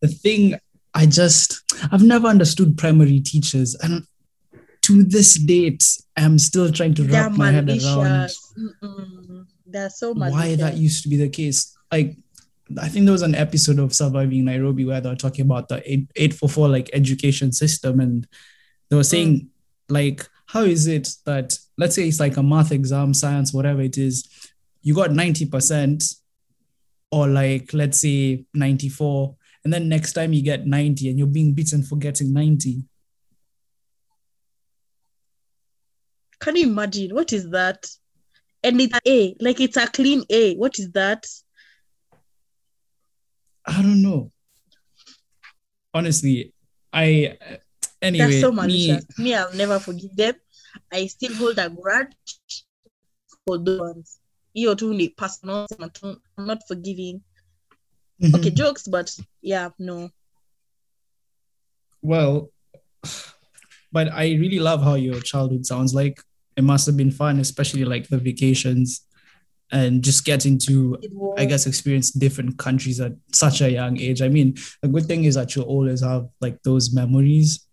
[0.00, 0.58] The thing
[0.94, 1.62] I just,
[1.92, 3.74] I've never understood primary teachers.
[3.76, 4.06] And
[4.82, 5.84] to this date,
[6.16, 8.30] I'm still trying to They're wrap my head around.
[8.58, 9.46] Mm-mm.
[9.66, 10.34] They're so malicious.
[10.34, 11.76] why that used to be the case.
[11.90, 12.16] Like,
[12.80, 15.76] I think there was an episode of Surviving Nairobi where they were talking about the
[15.90, 18.26] 8, 844 like education system, and
[18.88, 19.48] they were saying, mm.
[19.88, 23.98] like, how is it that let's say it's like a math exam, science, whatever it
[23.98, 24.28] is,
[24.84, 26.14] you got 90%,
[27.10, 31.52] or like let's say 94, and then next time you get 90 and you're being
[31.52, 32.84] beaten for getting 90.
[36.38, 37.14] Can you imagine?
[37.14, 37.86] What is that?
[38.62, 40.54] And it's a like it's a clean A.
[40.54, 41.26] What is that?
[43.66, 44.30] I don't know.
[45.92, 46.52] Honestly,
[46.92, 47.38] I
[48.04, 48.98] Anyway, They're so me.
[49.16, 50.34] Me, I'll never forgive them.
[50.92, 52.12] I still hold a grudge
[53.46, 54.18] for those ones.
[54.54, 55.66] Hiyo tu ni personal.
[55.80, 57.20] I'm not forgiving.
[58.20, 58.34] Mhm.
[58.34, 59.10] Okay, jokes, but
[59.42, 60.10] yeah, no.
[62.04, 62.50] well,
[63.92, 66.20] but I really love how your childhood sounds like.
[66.56, 69.00] It must have been fun, especially like the vacations
[69.72, 70.98] and just getting to
[71.36, 74.22] I guess experience different countries at such a young age.
[74.22, 77.66] I mean, the good thing is that you always have like those memories.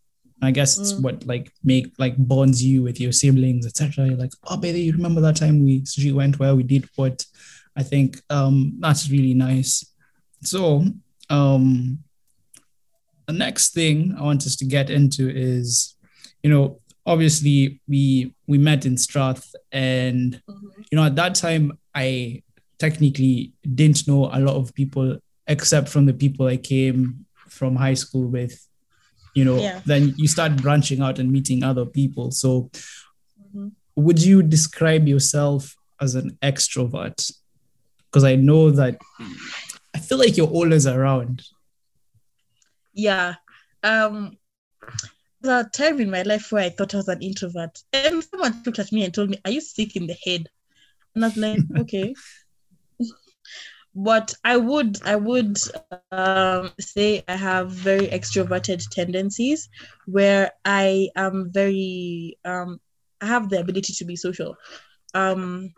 [0.44, 1.02] I guess it's Mm.
[1.04, 4.08] what like make like bonds you with your siblings, etc.
[4.08, 7.26] You're like, oh baby, you remember that time we we went where we did what?
[7.76, 9.86] I think um that's really nice.
[10.44, 10.86] So
[11.30, 12.00] um
[13.28, 15.96] the next thing I want us to get into is,
[16.44, 20.86] you know, obviously we we met in Strath and Mhm.
[20.92, 22.42] you know, at that time, I
[22.80, 27.94] technically didn't know a lot of people except from the people I came from high
[27.94, 28.68] school with.
[29.34, 29.82] You know, Yeah.
[29.86, 32.32] then you start branching out and meeting other people.
[32.32, 32.70] So,
[33.56, 33.72] Mhm.
[33.96, 37.32] would you describe yourself as an extrovert?
[38.10, 39.00] Because I know that
[39.94, 41.44] I feel like you're always around.
[42.94, 43.36] yeah.
[43.84, 44.38] Um,
[45.42, 48.80] the time in my life where I thought I was an introvert, and someone looked
[48.80, 50.48] at me and told me, "Are you sick in the head?"
[51.16, 52.14] And I was like, "Okay."
[53.94, 55.58] But I would, I would
[56.12, 59.70] um, say I have very extroverted tendencies,
[60.06, 62.80] where I am very, um,
[63.20, 64.56] I have the ability to be social,
[65.14, 65.74] um,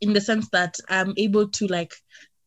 [0.00, 1.94] in the sense that I'm able to like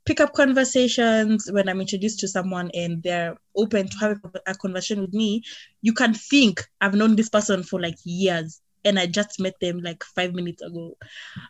[0.05, 5.01] pick up conversations when I'm introduced to someone and they're open to having a conversation
[5.01, 5.41] with me,
[5.81, 9.79] you can think I've known this person for like years and I just met them
[9.79, 10.95] like five minutes ago.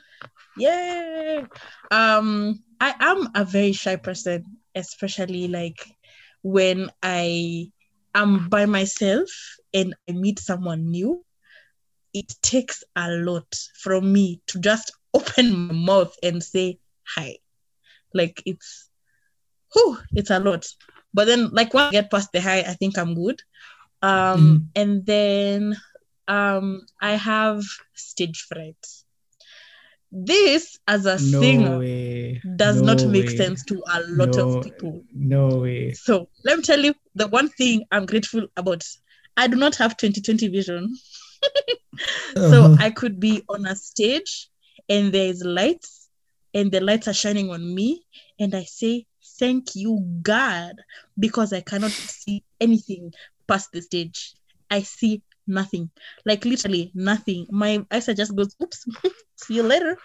[0.56, 1.44] yeah.
[1.90, 5.84] Um, I am a very shy person, especially like
[6.42, 7.70] when I
[8.14, 9.28] am by myself
[9.74, 11.24] and I meet someone new,
[12.14, 17.36] it takes a lot from me to just open my mouth and say hi.
[18.14, 18.88] Like it's,
[19.74, 20.66] whew, it's a lot.
[21.16, 23.42] But then, like, once I get past the high, I think I'm good.
[24.02, 25.76] Um, And then
[26.28, 27.62] um, I have
[27.94, 28.84] stage fright.
[30.12, 32.42] This, as a No singer, way.
[32.56, 33.36] does No not make way.
[33.36, 34.38] sense to a lot No.
[34.38, 35.04] of people.
[35.14, 35.92] No way.
[35.92, 38.84] So let me tell you the one thing I'm grateful about.
[39.36, 40.96] I do not have 2020 vision.
[42.38, 42.76] So Uh-huh.
[42.78, 44.48] I could be on a stage
[44.88, 46.08] and there's lights
[46.54, 48.02] and the lights are shining on me
[48.38, 49.06] and I say,
[49.38, 50.76] Thank you, God,
[51.18, 53.12] because I cannot see anything
[53.46, 54.34] past the stage.
[54.70, 55.90] I see nothing.
[56.24, 57.46] Like literally nothing.
[57.50, 58.84] My eyesight just goes, oops,
[59.36, 59.98] see you later.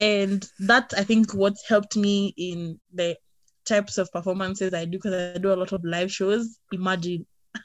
[0.00, 3.16] And that I think what's helped me in the
[3.64, 6.58] types of performances I do because I do a lot of live shows.
[6.72, 7.26] Imagine.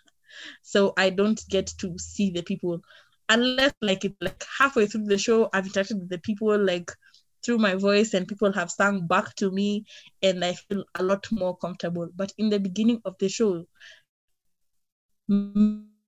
[0.62, 2.82] so I don't get to see the people
[3.30, 6.92] unless like it's like halfway through the show I've interacted with the people like
[7.44, 9.86] through my voice and people have sung back to me
[10.22, 12.10] and I feel a lot more comfortable.
[12.16, 13.66] But in the beginning of the show,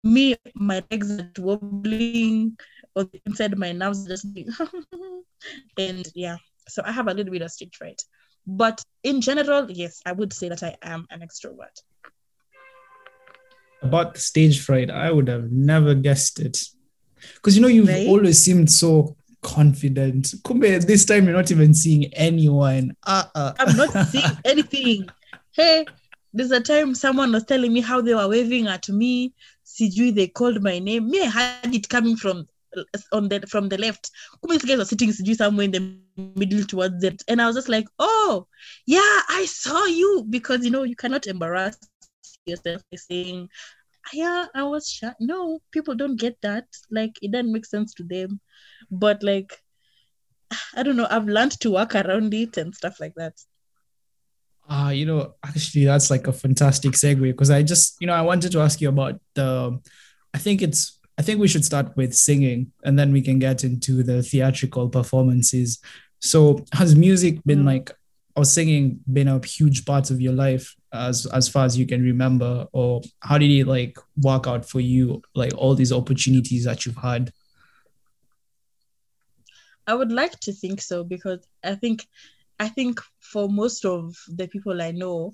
[0.04, 2.58] me, my legs are wobbling
[2.96, 4.50] or inside my nerves just being
[5.78, 6.38] and yeah.
[6.68, 8.02] So I have a little bit of stage fright.
[8.48, 11.82] But in general, yes, I would say that I am an extrovert.
[13.82, 16.58] about the stage fright, I would have never guessed it.
[17.36, 18.08] Because you know, you've Right?
[18.08, 19.16] always seemed so
[19.46, 20.34] confident.
[20.44, 22.96] Kumbe, this time you're not even seeing anyone.
[23.06, 23.54] Uh-uh.
[23.60, 25.08] I'm not seeing anything.
[25.52, 25.86] Hey,
[26.34, 29.34] there's a time someone was telling me how they were waving at me.
[29.64, 31.10] Sijui they called my name.
[31.10, 32.48] Me, I had it coming from
[33.12, 34.10] on the from the left.
[34.44, 35.98] Kumbe these guys were sitting sijui somewhere in the
[36.36, 37.22] middle towards it.
[37.28, 38.48] And I was just like, oh,
[38.88, 40.26] yeah, I saw you.
[40.28, 41.78] Because you know, you cannot embarrass
[42.48, 43.50] yourself by saying,
[44.14, 45.14] yeah, I was shy.
[45.20, 46.66] No, people don't get that.
[46.92, 48.40] Like it doesn't make sense to them.
[48.92, 49.58] But like
[50.76, 53.34] I don't know, I've learned to work around it and stuff like that.
[54.68, 58.22] Ah, you know, actually, that's like a fantastic segue because I just, you know, I
[58.22, 59.80] wanted to ask you about the.
[60.34, 61.00] I think it's.
[61.18, 64.90] I think we should start with singing, and then we can get into the theatrical
[64.90, 65.80] performances.
[66.20, 67.66] So, has music been Mm.
[67.66, 67.92] like,
[68.36, 72.04] or singing been a huge part of your life as as far as you can
[72.04, 75.22] remember, or how did it like work out for you?
[75.34, 77.32] Like all these opportunities that you've had.
[79.88, 82.08] I would like to think so because I think
[82.60, 85.34] I think for most of the people I know,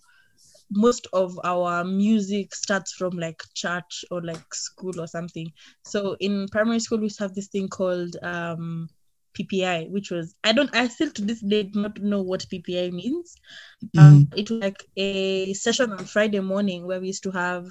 [0.72, 5.52] most of our music starts from like church or like school or something.
[5.84, 8.90] So in primary school we have this thing called um
[9.34, 12.92] PPI, which was I don't I still to this day do not know what PPI
[12.92, 13.36] means.
[13.84, 14.00] Mhm.
[14.00, 17.68] Um, it was like a session on Friday morning where we used to have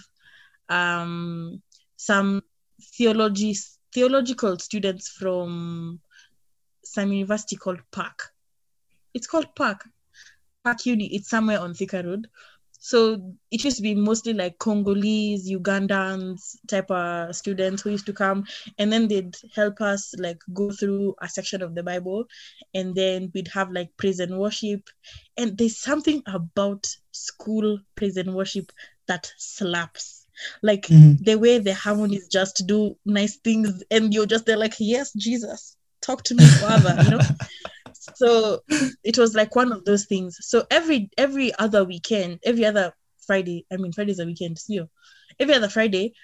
[0.68, 1.62] um
[1.96, 2.42] some
[2.96, 3.56] theology
[3.92, 6.00] theological students from
[6.84, 8.22] some university called PAC.
[9.14, 9.84] It's called PAC.
[10.64, 11.14] PAC Uni.
[11.14, 12.28] It's somewhere on Thika Road.
[12.82, 18.14] So it used to be mostly like Congolese, Ugandans type of students who used to
[18.14, 18.44] come,
[18.78, 22.24] and then they'd help us like go through a section of the Bible,
[22.74, 24.88] and then we'd have like praise and worship.
[25.36, 28.72] And there's something about school praise and worship
[29.06, 30.26] that slaps.
[30.62, 31.22] Like Mhm.
[31.22, 35.76] the way the harmonies just do nice things, and you're just there like, yes, Jesus,
[36.00, 37.20] talk to me, Father, you know.
[38.14, 38.60] so
[39.04, 40.38] it was like one of those things.
[40.40, 42.92] So every every other weekend, every other
[43.26, 44.90] Friday, I mean Friday's a weekend, still.
[45.38, 46.14] Every other Friday,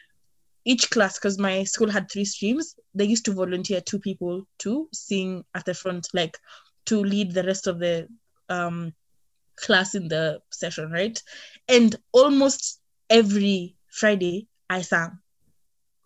[0.64, 4.88] each class, because my school had three streams, they used to volunteer two people to
[4.92, 6.38] sing at the front, like
[6.86, 8.08] to lead the rest of the
[8.48, 8.92] um
[9.56, 11.22] class in the session, right?
[11.68, 15.18] And almost every Friday I sang.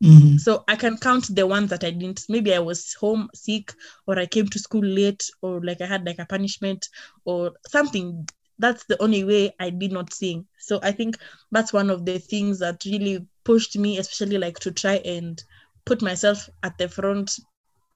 [0.02, 0.38] Mhm.
[0.40, 2.24] So I can count the ones that I didn't.
[2.28, 3.74] Maybe I was home sick,
[4.06, 6.88] or I came to school late, or like I had like a punishment
[7.24, 8.26] or something.
[8.58, 10.46] That's the only way I did not sing.
[10.58, 11.16] So I think
[11.50, 15.42] that's one of the things that really pushed me, especially like to try and
[15.86, 17.32] put myself at the front,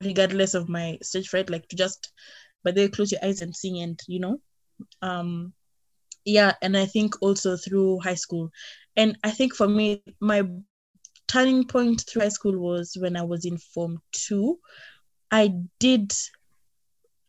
[0.03, 2.13] regardless of my stage fright, like to just,
[2.65, 4.41] but they close your eyes and sing, and you know,
[5.03, 5.53] um,
[6.25, 6.53] yeah.
[6.63, 8.51] And I think also through high school,
[8.97, 10.43] and I think for me, my
[11.27, 14.59] turning point through high school was when I was in form two.
[15.31, 16.13] I did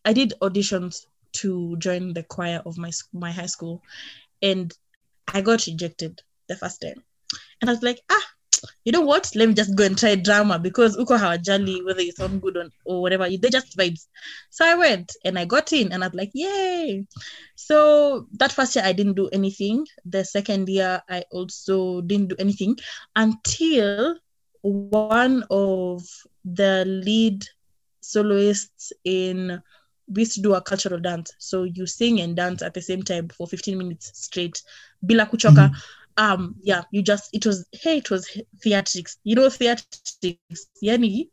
[0.04, 3.82] I did auditions to join the choir of my my high school,
[4.42, 4.72] and
[5.28, 7.04] I got rejected the first time.
[7.60, 8.25] And I was like, ah,
[8.84, 9.32] you know what?
[9.36, 13.02] Let me just go and try drama because uko hawajali whether you sound good or,
[13.02, 13.30] whatever.
[13.30, 14.08] They just vibes.
[14.50, 17.06] So I went and I got in, and I was like, yay!
[17.56, 19.86] So that first year I didn't do anything.
[20.06, 22.78] The second year I also didn't do anything
[23.16, 24.18] until
[24.62, 26.04] one of
[26.44, 27.46] the lead
[28.02, 29.62] soloists in
[30.08, 33.02] we used to do a cultural dance so you sing and dance at the same
[33.02, 34.62] time for 15 minutes straight
[35.04, 35.76] bila kuchoka mm-hmm.
[36.18, 38.28] Um yeah you just it was hey it was
[38.66, 39.18] theatrics.
[39.24, 40.22] You know theatrics?
[40.84, 41.30] Yani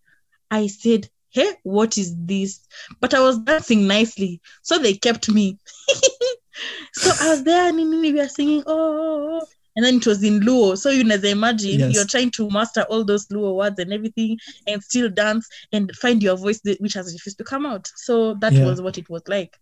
[0.51, 2.67] I said, Hey, what is this?
[3.01, 4.41] But I was dancing nicely.
[4.63, 5.59] So they kept me.
[6.93, 9.47] so I was there and we were singing, oh, oh, oh, oh.
[9.81, 10.77] And then it was in Luo.
[10.77, 11.95] So you know, I imagine Yes.
[11.95, 16.23] you're trying to master all those Luo words and everything and still dance and find
[16.23, 17.89] your voice which has refused to come out.
[17.97, 18.65] So that Yeah.
[18.67, 19.57] was what it was like.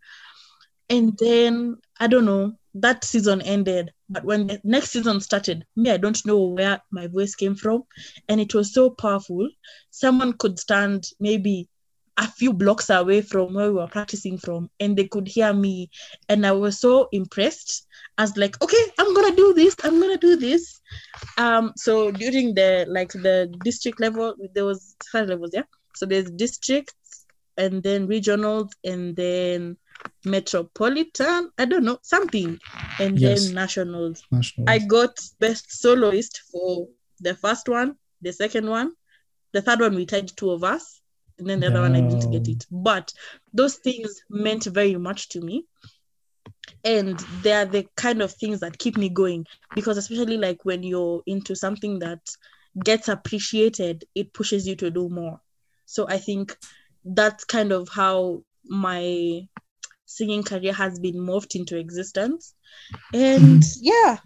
[0.90, 3.92] And then I don't know, that season ended.
[4.08, 7.84] But when the next season started, me, I don't know where my voice came from.
[8.28, 9.48] And it was so powerful.
[9.90, 11.68] Someone could stand maybe
[12.18, 15.88] a few blocks away from where we were practicing from, and they could hear me.
[16.28, 17.86] And I was so impressed.
[18.18, 20.80] I was like, okay, I'm gonna do this, I'm gonna do this.
[21.38, 25.62] Um, so during the like the district level, there was five levels, yeah.
[25.94, 29.76] So there's districts and then regionals and then
[30.24, 32.58] metropolitan i don't know something
[33.00, 33.46] and Yes.
[33.46, 34.64] then nationals National.
[34.68, 36.86] i got best soloist for
[37.20, 38.92] the first one the second one
[39.52, 41.00] the third one we tied two of us
[41.38, 42.66] and then the other one i didn't get it.
[42.70, 43.12] But
[43.52, 45.66] those things meant very much to me.
[46.84, 51.22] And they're the kind of things that keep me going because especially like when you're
[51.26, 52.20] into something that
[52.84, 55.40] gets appreciated it pushes you to do more.
[55.86, 56.56] So i think
[57.04, 59.48] that's kind of how my
[60.08, 62.54] singing career has been morphed into existence.
[63.14, 64.18] And yeah.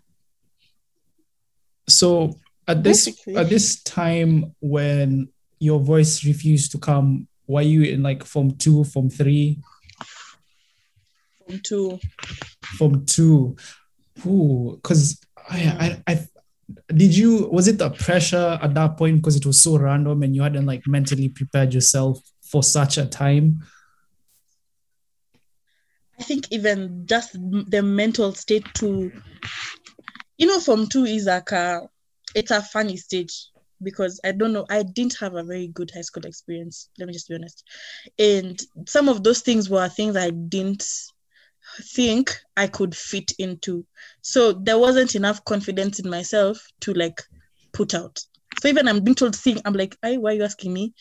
[1.89, 2.37] So
[2.69, 3.37] at this Basically.
[3.37, 5.29] at this time when
[5.63, 9.61] your voice refused to come, were you in like form two, form three,
[11.63, 12.01] to
[12.77, 13.57] form two?
[14.27, 16.27] Ooh, because I, I I
[16.93, 20.35] did you was it the pressure at that point because it was so random and
[20.35, 23.63] you hadn't like mentally prepared yourself for such a time?
[26.19, 29.13] I think even just the mental state to,
[30.39, 31.89] you know, from two is like a,
[32.35, 33.52] it's a funny stage
[33.83, 36.89] because I don't know, I didn't have a very good high school experience.
[36.99, 37.65] Let me just be honest.
[38.19, 40.85] And some of those things were things I didn't
[41.95, 43.87] think I could fit into.
[44.21, 47.23] So there wasn't enough confidence in myself to like
[47.73, 48.21] put out.
[48.61, 50.93] So even I'm being told to sing, I'm like, why are you asking me?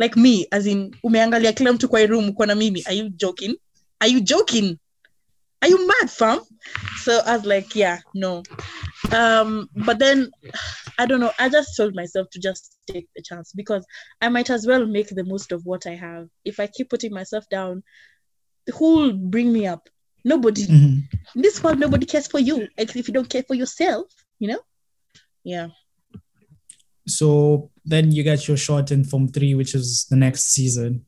[0.00, 2.82] Like me, as in umeangalia kila mtu kwa room uko na mimi.
[2.86, 3.56] Are you joking?
[4.00, 4.78] Are you joking?
[5.62, 6.40] Are you mad, fam?
[7.02, 8.42] So I was like, yeah, no.
[9.12, 10.30] Um, but then
[10.98, 13.84] I don't know, I just told myself to just take the chance because
[14.20, 16.28] I might as well make the most of what I have.
[16.44, 17.82] If I keep putting myself down,
[18.74, 19.88] who will bring me up?
[20.24, 20.66] Nobody.
[20.66, 21.02] Mhm.
[21.34, 22.68] In this world, nobody cares for you.
[22.78, 24.06] Except if you don't care for yourself,
[24.38, 24.60] you know?
[25.42, 25.68] Yeah.
[27.06, 31.04] So then you get your shot in Form 3, which is the next season.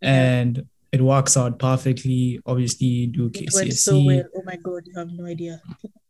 [0.00, 2.40] And it works out perfectly.
[2.46, 4.24] Obviously, you do It went so well.
[4.34, 5.60] Oh my god, you have no idea.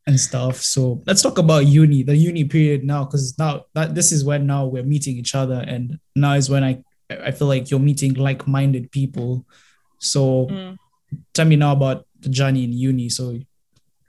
[0.07, 0.61] And stuff.
[0.61, 4.46] So let's talk about uni, the uni period now, because now that this is when
[4.46, 8.14] now we're meeting each other, and now is when I I feel like you're meeting
[8.14, 9.46] like-minded people.
[9.98, 10.78] So Mm.
[11.32, 13.09] tell me now about the journey in uni.
[13.09, 13.38] So,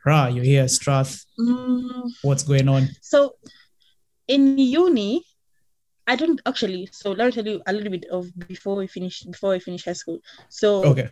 [0.05, 1.25] Ra, you're here, Strath.
[1.39, 2.87] Mm, What's going on?
[3.01, 3.35] so
[4.27, 5.23] in uni,
[6.07, 6.87] I don't actually.
[6.91, 9.85] So let me tell you a little bit of before we finish before I finish
[9.85, 10.19] high school.
[10.49, 11.09] So Okay.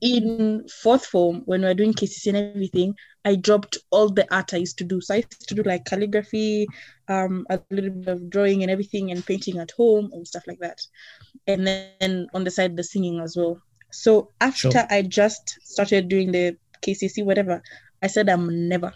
[0.00, 2.94] In fourth form, when we were doing KCSE and everything,
[3.24, 5.00] I dropped all the art I used to do.
[5.00, 6.66] So I used to do like calligraphy,
[7.08, 10.58] um, a little bit of drawing and everything, and painting at home and stuff like
[10.60, 10.80] that.
[11.46, 13.60] And then on the side, the singing as well.
[13.92, 14.86] So after Sure.
[14.88, 17.62] I just started doing the KCSE, whatever,
[18.02, 18.94] I said I'm never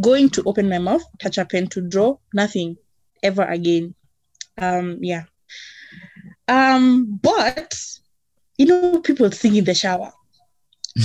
[0.00, 2.76] going to open my mouth, touch a pen to draw, nothing
[3.22, 3.94] ever again.
[4.56, 5.24] Um, yeah.
[6.48, 7.74] Um, but
[8.56, 10.12] you know, people sing in the shower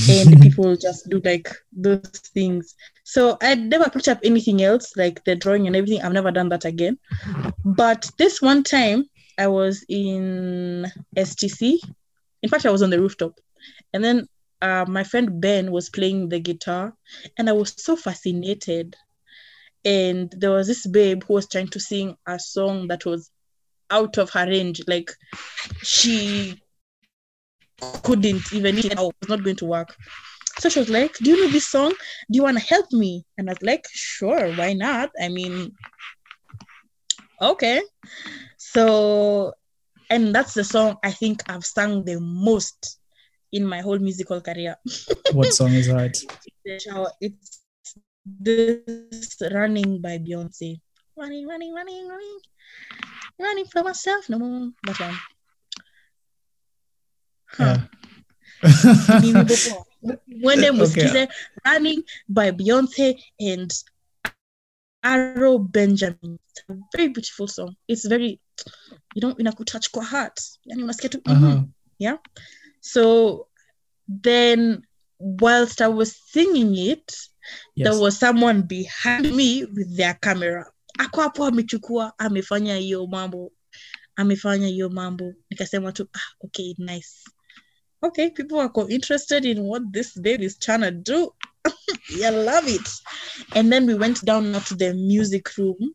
[0.09, 2.75] and people just do like those things.
[3.03, 6.01] So I never picked up anything else, like the drawing and everything.
[6.01, 6.97] I've never done that again.
[7.63, 9.05] But this one time,
[9.37, 11.79] I was in STC.
[12.41, 13.39] In fact, I was on the rooftop,
[13.93, 14.27] and then
[14.61, 16.93] uh, my friend Ben was playing the guitar,
[17.37, 18.95] and I was so fascinated.
[19.85, 23.29] And there was this babe who was trying to sing a song that was
[23.89, 25.11] out of her range, like
[25.81, 26.61] she
[28.03, 29.95] couldn't even it was not going to work.
[30.59, 31.91] So she was like, Do you know this song?
[31.91, 33.25] Do you want to help me?
[33.37, 35.11] And I was like, Sure, why not?
[35.21, 35.71] I mean,
[37.41, 37.81] okay.
[38.57, 39.53] So,
[40.09, 42.99] and that's the song I think I've sung the most
[43.51, 44.75] in my whole musical career.
[45.33, 46.17] what song is that?
[46.65, 47.09] It's uh,
[48.25, 50.81] this running by Beyonce.
[51.15, 52.39] Running, running, running, running,
[53.39, 54.69] running for myself no more.
[54.83, 55.17] That one.
[57.57, 57.65] Huh.
[57.65, 57.81] Yeah.
[60.27, 61.27] Mwende Okay.
[61.65, 63.71] running by Beyonce and
[65.03, 66.39] Arrow Benjamin.
[66.49, 67.75] It's a very beautiful song.
[67.87, 68.39] It's very,
[69.15, 70.39] you know, inakutouch kwa heart.
[70.65, 71.21] Yani unasikia tu.
[71.25, 72.17] Uh-huh.
[72.81, 73.47] So
[74.23, 74.81] then
[75.19, 77.11] whilst I was singing it,
[77.75, 77.87] Yes.
[77.87, 80.65] there was someone behind me with their camera.
[80.99, 83.51] Ako hapo amechukua, amefanya hiyo mambo,
[84.15, 85.33] amefanya hiyo mambo.
[85.49, 87.23] Nikasema tu, ah, okay, nice.
[88.03, 91.31] Okay, people are interested in what this baby is trying to do.
[92.23, 92.87] I love it.
[93.55, 95.93] And then we went down now to the music room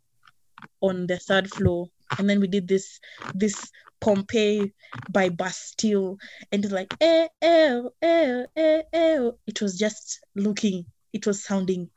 [0.80, 1.88] on the third floor,
[2.18, 2.98] and then we did this
[3.34, 4.72] this Pompeii
[5.10, 6.18] by Bastille,
[6.50, 9.30] and it's like eh, eh, eh, eh, eh.
[9.46, 11.88] It was just looking, it was sounding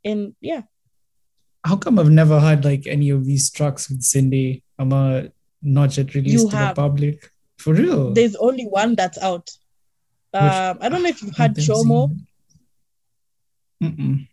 [0.05, 0.63] And yeah
[1.65, 4.63] How come I've never had like any of these tracks with Cindy?
[4.79, 5.31] I'm a
[5.63, 6.77] not yet released You to have.
[6.77, 7.31] the public.
[7.59, 8.13] For real.
[8.13, 9.51] There's only one that's out.
[10.33, 12.17] Um, I don't know if you've had Chomo.
[13.83, 14.29] Mm-mm.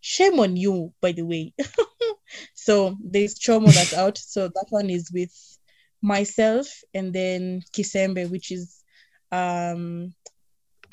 [0.00, 1.52] Shame on you, by the way.
[2.54, 4.18] so there's Chomo that's out.
[4.18, 5.32] So that one is with
[6.00, 8.82] myself and then Kisembe, which is
[9.32, 10.14] um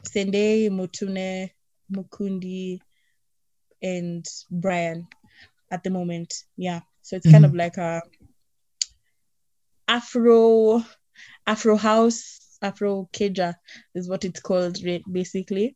[0.04, 1.52] Sendei, Mutune,
[1.92, 2.80] Mukundi,
[3.82, 5.08] and Brian
[5.76, 6.34] at the moment.
[6.58, 6.80] Yeah.
[7.02, 7.50] So it's kind Mhm.
[7.50, 8.02] of like a
[9.88, 10.84] Afro
[11.46, 13.54] Afro house, Afro Keja
[13.94, 14.78] is what it's called
[15.12, 15.76] basically.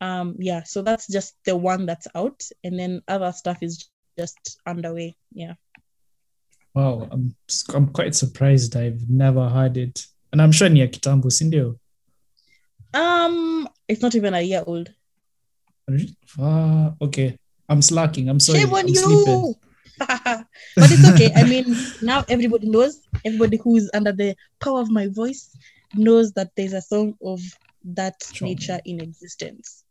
[0.00, 4.60] Um yeah, so that's just the one that's out and then other stuff is just
[4.66, 5.16] underway.
[5.32, 5.54] Yeah.
[6.74, 7.34] Wow, I'm
[7.74, 8.76] I'm quite surprised.
[8.76, 11.78] I've never heard it, and I'm sure near Kitambo, Sindio.
[12.94, 14.94] Um it's not even a year old.
[16.38, 17.36] Ah, okay.
[17.70, 18.28] I'm slacking.
[18.28, 18.58] I'm sorry.
[18.60, 19.54] Shame on I'm you.
[20.00, 20.46] but
[20.76, 21.32] it's okay.
[21.36, 25.54] I mean, now everybody knows, everybody who is under the power of my voice
[25.94, 27.40] knows that there's a song of
[27.84, 28.42] that Chomo.
[28.42, 29.84] nature in existence.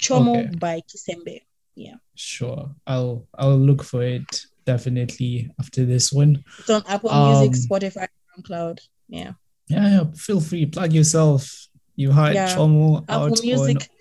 [0.00, 0.56] Chomo Okay.
[0.58, 1.40] by Kisembe.
[1.74, 1.94] Yeah.
[2.14, 2.70] Sure.
[2.86, 6.44] I'll I'll look for it definitely after this one.
[6.58, 8.08] It's on Apple Um, Music, Spotify,
[8.38, 8.78] SoundCloud.
[9.08, 9.32] Yeah.
[9.68, 10.04] Yeah, yeah.
[10.14, 10.66] Feel free.
[10.66, 11.68] Plug yourself.
[11.96, 12.54] You had Yeah.
[12.54, 13.95] Chomo Apple out Music, on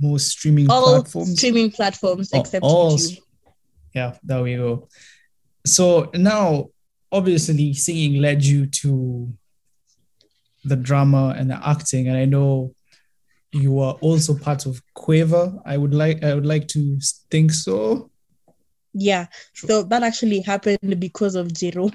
[0.00, 1.36] most streaming all platforms.
[1.36, 3.20] streaming platforms Oh, except all YouTube.
[3.94, 4.88] Yeah, there we go.
[5.66, 6.68] So now,
[7.10, 9.32] obviously, singing led you to
[10.64, 12.74] the drama and the acting, and I know
[13.52, 15.58] you are also part of Quaver.
[15.64, 16.98] I would like, I would like to
[17.30, 18.10] think so.
[18.94, 19.26] Yeah.
[19.52, 19.68] Sure.
[19.68, 21.92] So that actually happened because of Jerome.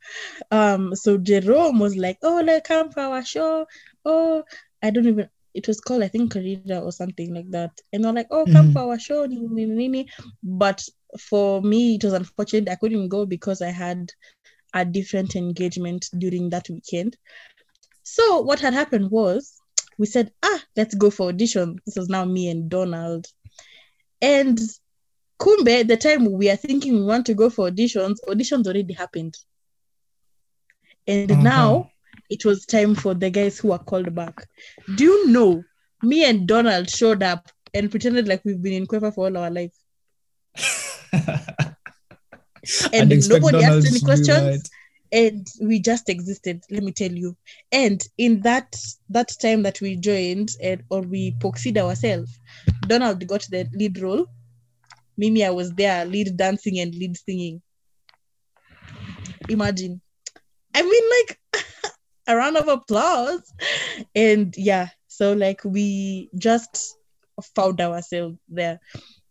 [0.50, 3.66] um, so Jerome was like, Oh, like come for our show.
[4.04, 4.44] Oh,
[4.82, 7.72] I don't even it was called, I think, Corrida or something like that.
[7.92, 8.72] And they're like, Oh, come Mhm.
[8.72, 9.26] for our show.
[9.26, 10.10] nini, nini, nini."
[10.42, 10.84] But
[11.18, 12.68] for me, it was unfortunate.
[12.70, 14.12] I couldn't go because I had
[14.74, 17.16] a different engagement during that weekend.
[18.04, 19.60] So what had happened was
[19.98, 21.76] we said, ah, let's go for audition.
[21.86, 23.26] This was now me and Donald.
[24.22, 24.58] And
[25.40, 29.36] Kumbe, the time we are thinking we want to go for auditions, auditions already happened.
[31.08, 31.76] And Uh-huh.
[31.76, 31.90] now
[32.30, 34.46] it was time for the guys who are called back.
[34.96, 35.62] Do you know?
[36.02, 39.50] Me and Donald showed up and pretended like we've been in Quaver for all our
[39.50, 39.72] life.
[42.92, 44.28] And nobody Donald asked any questions.
[44.28, 44.68] right.
[45.12, 47.36] and we just existed let me tell you
[47.70, 48.76] and in that
[49.08, 52.40] that time that we joined and or we proxied ourselves
[52.88, 54.26] donald got the lead role
[55.16, 57.62] mimi i was there lead dancing and lead singing
[59.48, 60.00] imagine
[60.74, 61.38] i mean like
[62.26, 63.52] a round of applause
[64.14, 66.96] and yeah so like we just
[67.54, 68.80] found ourselves there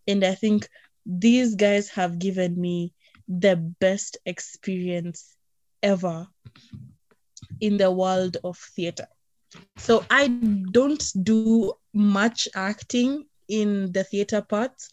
[0.08, 0.68] and i think
[1.06, 2.92] these guys have given me
[3.28, 5.36] the best experience
[5.84, 6.28] ever
[7.62, 9.08] in the world of theater.
[9.78, 14.90] So I don't do much acting in the theater parts.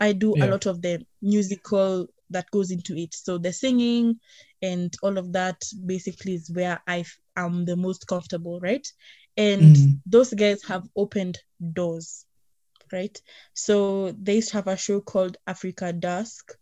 [0.00, 3.14] I do a lot of the musical that goes into it.
[3.14, 4.18] So the singing
[4.62, 7.04] and all of that basically is where I
[7.36, 8.86] am the most comfortable, right?
[9.36, 10.00] And Mhm.
[10.06, 11.38] those guys have opened
[11.72, 12.26] doors,
[12.92, 13.20] right?
[13.54, 16.52] So they used to have a show called Africa Dusk,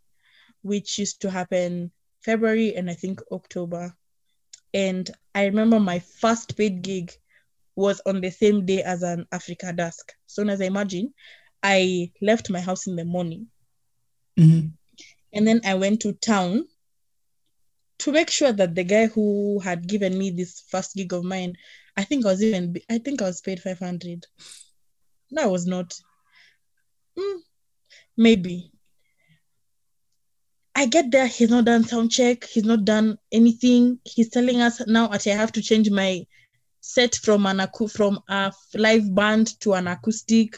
[0.62, 1.92] which used to happen
[2.22, 3.94] February and I think October.
[4.74, 7.12] And I remember my first paid gig
[7.76, 10.12] was on the same day as an Africa Dusk.
[10.26, 11.12] So as I imagine,
[11.62, 13.48] I left my house in the morning
[14.36, 14.76] Mhm.
[15.32, 16.66] and then I went to town
[17.98, 21.54] to make sure that the guy who had given me this first gig of mine,
[21.96, 24.26] I think I was even I think I was paid 500.
[25.30, 25.94] No, I was not.
[27.18, 27.38] Mm,
[28.16, 28.70] maybe.
[30.74, 33.98] I get there, he's not done sound check, he's not done anything.
[34.04, 36.24] He's telling us now that I have to change my
[36.80, 40.56] set from an acou- from a live band to an acoustic.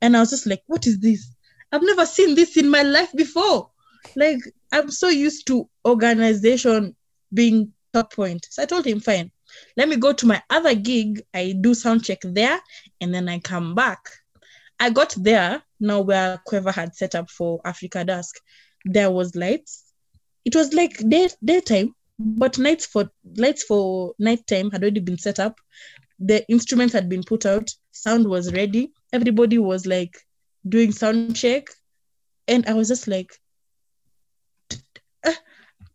[0.00, 1.34] And I was just like, what is this?
[1.70, 3.70] I've never seen this in my life before.
[4.16, 4.40] Like,
[4.72, 6.96] I'm so used to organization
[7.32, 8.46] being top point.
[8.50, 9.30] So I told him, fine,
[9.76, 11.22] let me go to my other gig.
[11.34, 12.60] I do sound check there
[13.00, 13.98] and then I come back.
[14.80, 18.36] I got there now where Quaver had set up for Africa Dusk.
[18.84, 19.84] There was lights.
[20.44, 25.40] It was like day daytime, but nights for lights for nighttime had already been set
[25.40, 25.60] up.
[26.20, 27.70] The instruments had been put out.
[27.92, 28.92] Sound was ready.
[29.12, 30.16] Everybody was like
[30.68, 31.68] doing sound check,
[32.46, 33.32] and I was just like,
[35.24, 35.38] "Ah,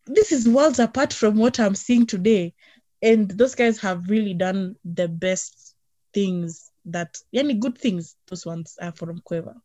[0.05, 2.53] "This is worlds apart from what I'm seeing today."
[3.01, 5.75] And those guys have really done the best
[6.13, 8.15] things that any good things.
[8.27, 9.55] Those ones are from Quaver.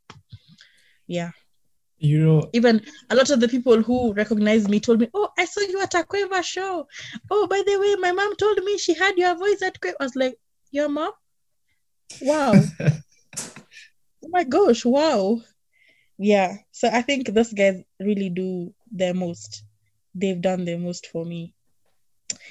[1.06, 1.32] Yeah.
[1.98, 2.80] You know, Even
[3.10, 5.94] a lot of the people who recognized me told me, "Oh, I saw you at
[5.94, 6.86] a Quaver show.
[7.28, 10.04] Oh, by the way, my mom told me she had your voice at Quaver." I
[10.04, 10.38] was like,
[10.70, 11.12] "Your mom?
[12.22, 12.52] Wow!
[12.80, 14.84] oh my gosh!
[14.84, 15.42] Wow!
[16.18, 16.58] Yeah.
[16.72, 19.64] So I think those guys really do their most.
[20.14, 21.54] They've done their most for me."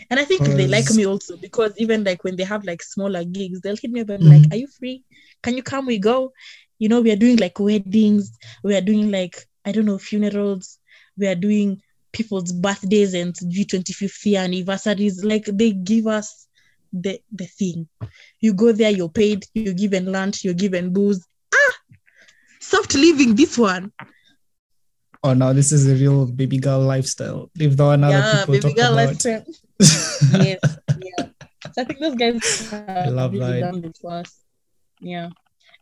[0.10, 3.24] And I think they like me also because even like when they have like smaller
[3.24, 4.30] gigs, they'll hit me up and Mhm.
[4.30, 5.04] like, "Are you free?
[5.44, 5.86] Can you come?
[5.86, 6.34] We go."
[6.80, 8.32] You know, we are doing like weddings,
[8.64, 10.80] we are doing like I don't know funerals,
[11.18, 15.24] we are doing people's birthdays and G twenty fifth year anniversaries.
[15.24, 16.48] Like they give us
[16.94, 17.88] the the thing.
[18.42, 21.26] You go there, you're paid, you're given lunch, you're given booze.
[22.70, 23.36] Soft living.
[23.36, 23.92] This one,
[25.24, 27.50] oh no, this is a real baby girl lifestyle.
[27.58, 29.08] If the one other yeah, people baby talk girl about.
[29.08, 29.44] lifestyle.
[30.46, 30.60] yes,
[31.08, 31.26] yeah.
[31.74, 34.36] So I think those guys have love really done this for us.
[35.00, 35.30] Yeah.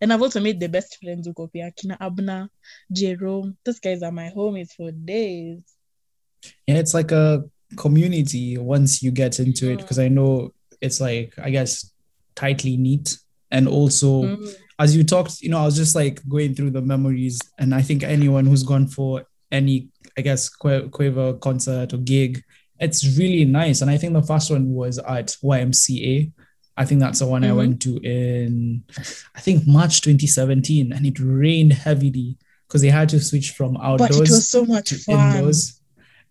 [0.01, 2.49] And I've also made the best friends with Kopia, Kina Abna,
[2.91, 3.57] Jerome.
[3.63, 5.61] Those guys are my homies for days.
[6.67, 7.43] yeah, it's like a
[7.77, 9.81] community once you get into it Mm.
[9.81, 11.91] because I know it's like I guess
[12.35, 13.17] tightly knit
[13.51, 14.53] and also Mm.
[14.79, 17.81] As you talked, you know, I was just like going through the memories, and I
[17.81, 22.43] think anyone who's gone for any, I guess, Qua- Quaver concert or gig,
[22.79, 23.81] it's really nice.
[23.81, 26.31] And I think the first one was at YMCA.
[26.77, 27.55] I think that's the one I Mhm.
[27.55, 28.83] went to in,
[29.33, 34.09] I think March 2017, and it rained heavily because they had to switch from outdoors
[34.09, 35.37] But it was so much fun.
[35.37, 35.79] indoors.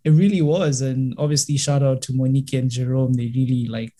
[0.04, 3.14] It really was, and obviously, shout out to Monique and Jerome.
[3.14, 3.94] They really like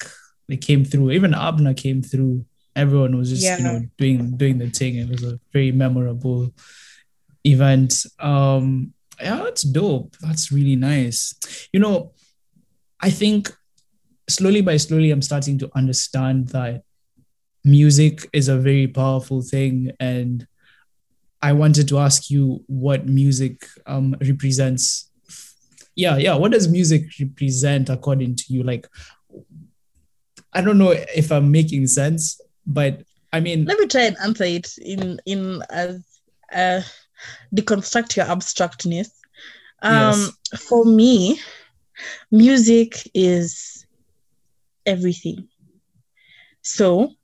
[0.49, 1.13] they came through.
[1.13, 2.45] Even Abna came through.
[2.77, 4.97] Everyone was just you know doing doing the thing.
[4.97, 6.53] It was a very memorable
[7.45, 8.05] event.
[8.19, 10.17] Um, yeah, that's dope.
[10.21, 11.69] That's really nice.
[11.73, 12.13] You know,
[13.01, 13.53] I think
[14.29, 16.83] slowly by slowly, I'm starting to understand that
[17.65, 20.47] music is a very powerful thing and
[21.45, 25.11] I wanted to ask you what music um, represents.
[25.95, 26.37] Yeah, yeah.
[26.37, 28.63] What does music represent according to you?
[28.63, 28.89] Like,
[30.55, 33.03] I don't know if I'm making sense, but
[33.33, 36.03] I mean, Let me try and answer it in in as
[36.53, 36.83] uh,
[37.55, 39.11] deconstruct your abstractness.
[39.83, 41.41] Um, For me,
[42.31, 43.87] music is
[44.87, 45.49] everything.
[46.63, 47.15] So,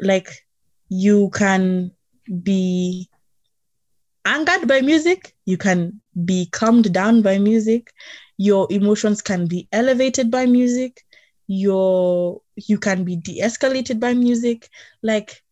[0.00, 0.44] like,
[0.88, 1.92] you can
[2.42, 3.08] be
[4.24, 7.92] angered by music, you can be calmed down by music,
[8.38, 11.02] your emotions can be elevated by music,
[11.46, 14.68] your you can be de-escalated by music.
[15.02, 15.42] Like,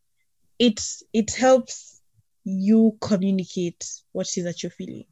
[0.58, 0.80] it
[1.12, 2.00] it helps
[2.44, 5.04] you communicate what it is that you're feeling.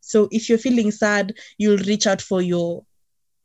[0.00, 2.84] So if you're feeling sad, you'll reach out for your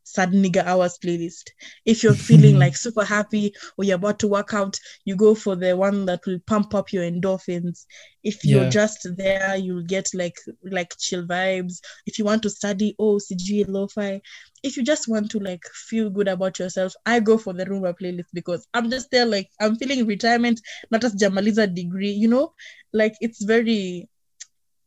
[0.04, 1.50] sad nigga hours playlist.
[1.86, 5.56] If you're feeling like super happy or you're about to work out, you go for
[5.56, 7.86] the one that will pump up your endorphins.
[8.24, 8.70] If you're Yeah.
[8.70, 11.80] just there, you'll get like like chill vibes.
[12.06, 14.22] If you want to study, oh CG lo-fi.
[14.64, 17.96] If you just want to like feel good about yourself, I go for the rumba
[18.00, 22.54] playlist because I'm just there like I'm feeling retirement, not as Jamaliza degree, you know?
[22.94, 24.08] Like it's very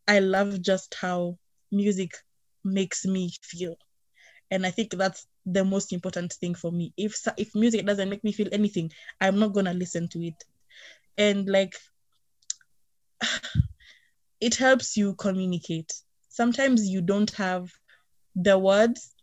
[0.07, 1.39] I love just how
[1.73, 2.13] music
[2.65, 3.77] makes me feel.
[4.51, 6.93] And i think that's the most important thing for me.
[6.97, 10.45] If if music doesn't make me feel anything i'm not to listen to it.
[11.19, 11.75] And like
[14.41, 15.93] it helps you communicate.
[16.29, 17.71] Sometimes you don't have
[18.37, 19.14] the words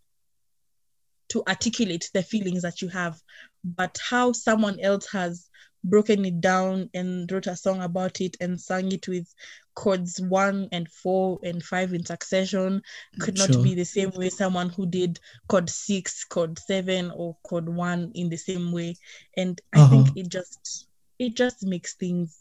[1.32, 3.20] to articulate the feelings that you have
[3.64, 5.50] but how someone else has
[5.84, 9.28] broken it down and wrote a song about it and sang it with
[9.76, 12.82] chords one and four and five in succession
[13.20, 13.64] could not Sure.
[13.64, 18.30] be the same way someone who did chord six, chord seven, or chord one in
[18.30, 18.96] the same way.
[19.38, 20.04] And I Uh-huh.
[20.04, 20.88] think it just
[21.20, 22.38] it just makes things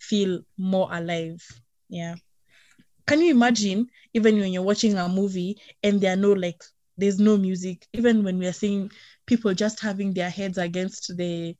[0.00, 1.42] feel more alive.
[1.88, 2.16] Yeah.
[3.06, 6.62] Can you imagine even when you're watching a movie and there are no like
[7.00, 8.90] there's no music, even when we are seeing
[9.26, 11.56] people just having their heads against the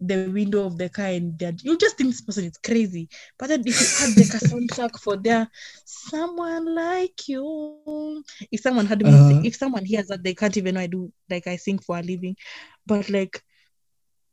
[0.00, 3.08] the window of the car and they're, you just think this person is crazy.
[3.38, 5.48] But then if you had like a soundtrack for their
[5.84, 8.04] someone like you,
[8.50, 9.40] if someone had me, Uh-huh.
[9.42, 12.02] if someone hears that they can't even know I do like I sing for a
[12.02, 12.36] living,
[12.86, 13.42] but like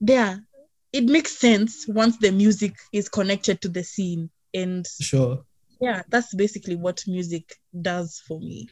[0.01, 0.43] there,
[0.91, 5.45] it makes sense once the music is connected to the scene, and sure.
[5.79, 8.69] yeah, that's basically what music does for me.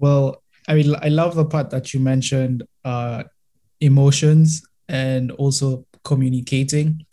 [0.00, 3.24] Well, I mean, I love the part that you mentioned uh,
[3.80, 7.06] emotions and also communicating,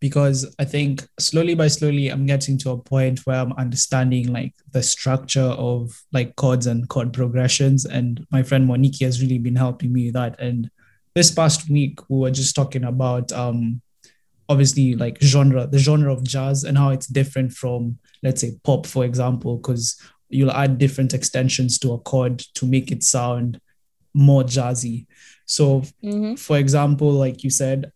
[0.00, 4.54] because I think slowly by slowly, I'm getting to a point where I'm understanding like
[4.72, 7.84] the structure of like chords and chord progressions.
[7.84, 10.40] And my friend Monique has really been helping me with that.
[10.40, 10.70] And
[11.14, 13.82] this past week, we were just talking about um,
[14.48, 18.86] obviously like genre, the genre of jazz and how it's different from let's say pop,
[18.86, 20.00] for example, because
[20.30, 23.60] you'll add different extensions to a chord to make it sound
[24.14, 25.06] more jazzy.
[25.46, 26.38] So Mhm.
[26.38, 27.92] for example, like you said,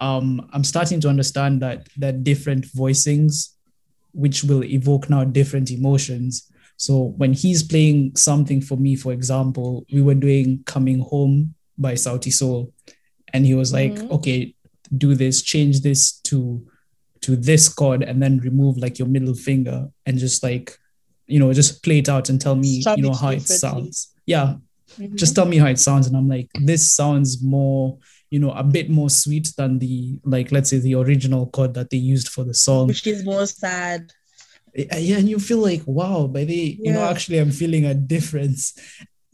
[0.00, 3.50] um, I'm starting to understand that that different voicings,
[4.12, 6.50] which will evoke now different emotions.
[6.76, 11.94] So when he's playing something for me, for example, we were doing "Coming Home" by
[11.94, 12.72] Sauti Sol,
[13.32, 14.10] and he was like, Mhm.
[14.10, 14.54] "Okay,
[14.96, 16.66] do this, change this to
[17.20, 20.76] to this chord, and then remove like your middle finger, and just like,
[21.26, 24.12] you know, just play it out and tell me, you know, it how it sounds."
[24.26, 24.56] Yeah,
[24.98, 25.16] Mhm.
[25.16, 27.98] just tell me how it sounds and i'm like this sounds more
[28.30, 31.90] you know a bit more sweet than the like let's say the original chord that
[31.90, 34.12] they used for the song which is more sad.
[34.78, 37.94] Uh, yeah and you feel like wow by the you know actually i'm feeling a
[37.94, 38.74] difference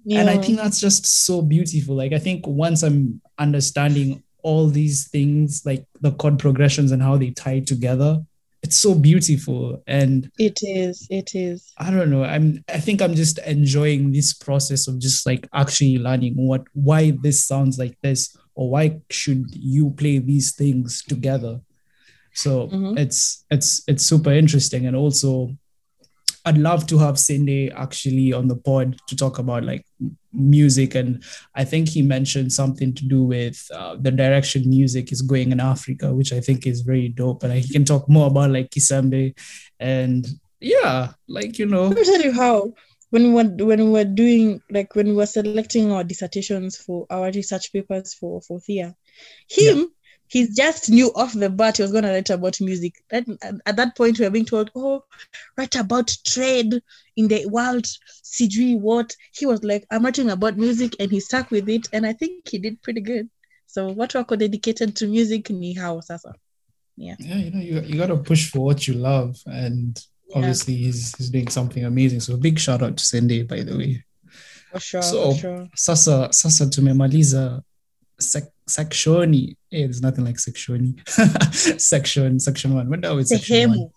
[0.07, 0.20] Yeah.
[0.20, 5.09] and i think that's just so beautiful like i think once i'm understanding all these
[5.09, 8.24] things like the chord progressions and how they tie together
[8.71, 11.05] it's so beautiful and it is.
[11.11, 11.73] It is.
[11.79, 12.23] I don't know.
[12.23, 17.11] I'm I think I'm just enjoying this process of just like actually learning what why
[17.21, 21.61] this sounds like this or why should you play these things together.
[22.33, 22.97] So Mhm.
[22.97, 25.51] it's it's it's super interesting and also
[26.45, 29.85] I'd love to have Cindy actually on the pod to talk about like
[30.33, 31.22] music and
[31.55, 35.61] I think he mentioned something to do with uh, the direction music is going in
[35.61, 37.43] Africa, which I think is very dope.
[37.43, 39.37] And he can talk more about like Kisembe
[39.78, 40.26] and
[40.61, 42.74] yeah, like you know, Let me tell you how.
[43.11, 47.07] When we were when we were doing like when we were selecting our dissertations for
[47.11, 48.95] our research papers for for Thea,
[49.49, 49.91] him
[50.31, 52.95] he just knew off the bat he was going to write about music.
[53.11, 55.03] That, uh, at that point, we were being told, "Oh,
[55.59, 56.81] write about trade
[57.16, 57.87] in the world."
[58.24, 61.89] CG what he was like, "I'm writing about music," and he stuck with it.
[61.93, 63.28] And I think he did pretty good.
[63.66, 66.33] So what wako dedicated to music ni hao sasa.
[66.97, 69.37] yeah, Yeah, you know, you, you gotta push for what you love.
[69.47, 70.39] And Yeah.
[70.39, 72.20] obviously he's he's doing something amazing.
[72.20, 74.05] So big shout out to Cindy, by the way.
[74.72, 75.68] For sure, So- for sure.
[75.74, 77.62] Sasa sasa tumemaliza
[78.21, 79.57] sec- sectioni.
[79.71, 80.99] Hey, there's nothing like sectioni.
[81.81, 82.89] section, section one.
[82.89, 83.91] When that was section one.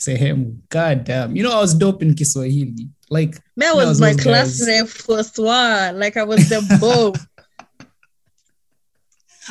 [0.00, 0.56] Sehemu.
[0.70, 1.36] God damn.
[1.36, 2.88] You know, I was dope in Kiswahili.
[3.10, 5.98] Like, That was was my class rep first one.
[5.98, 7.86] Like I was the bomb.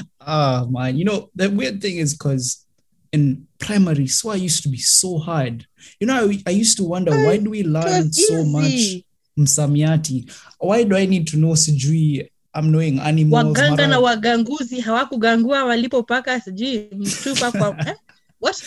[0.22, 0.98] ah, man.
[0.98, 2.66] You know, the weird thing is because
[3.12, 5.68] in primary, SWA used to be so hard.
[6.00, 9.04] You know, I, I used to wonder why do we learn so much
[9.38, 10.32] msamiati?
[10.58, 12.28] Why do I need to know sijui
[12.60, 13.46] I'm knowing animals?
[13.46, 17.96] Waganga mara- na waganguzi hawakugangua walipopaka sijui mtupa kwa eh?
[18.42, 18.64] what?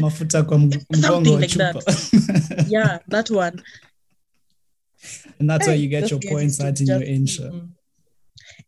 [0.00, 0.58] mafuta kwa
[0.90, 1.82] mgongo like chupa.
[2.68, 3.62] yeah, that one.
[5.40, 7.42] and that's why you get your points at in your insha.
[7.52, 7.68] mm.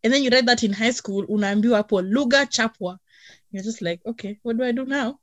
[0.03, 2.99] And then you read that in high school, unaambiwa hapo lugha chapwa.
[3.51, 5.19] You're just like, okay, what do I do now?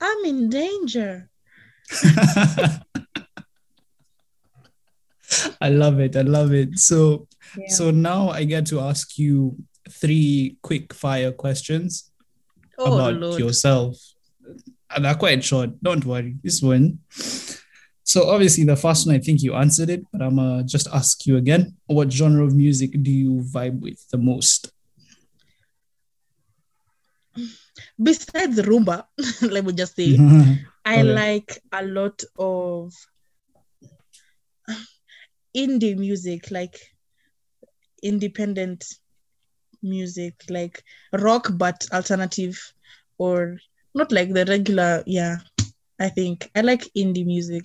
[0.00, 1.28] I'm in danger.
[5.60, 6.16] I love it.
[6.16, 6.78] I love it.
[6.78, 7.26] So
[7.56, 7.68] Yeah.
[7.68, 9.56] so now I get to ask you
[9.88, 12.10] three quick fire questions
[12.78, 13.38] oh about Lord.
[13.40, 13.96] yourself.
[14.90, 15.70] And they're quite short.
[15.82, 16.36] Don't worry.
[16.42, 16.98] This one.
[18.04, 21.26] So obviously the first one I think you answered it, but I'm gonna just ask
[21.26, 21.76] you again.
[21.86, 24.72] What genre of music do you vibe with the most?
[28.02, 29.04] Besides rumba,
[29.42, 30.16] let me just say,
[30.84, 32.92] I like a lot of
[35.56, 36.76] indie music, like
[38.02, 38.84] independent
[39.82, 40.82] music, like
[41.12, 42.58] rock but alternative,
[43.18, 43.58] or
[43.94, 45.02] not like the regular.
[45.06, 45.36] Yeah,
[46.00, 47.64] I think I like indie music.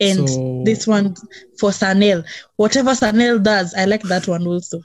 [0.00, 1.14] And So- this one
[1.58, 2.24] for Sanel,
[2.56, 4.80] whatever Sanel does, I like that one also.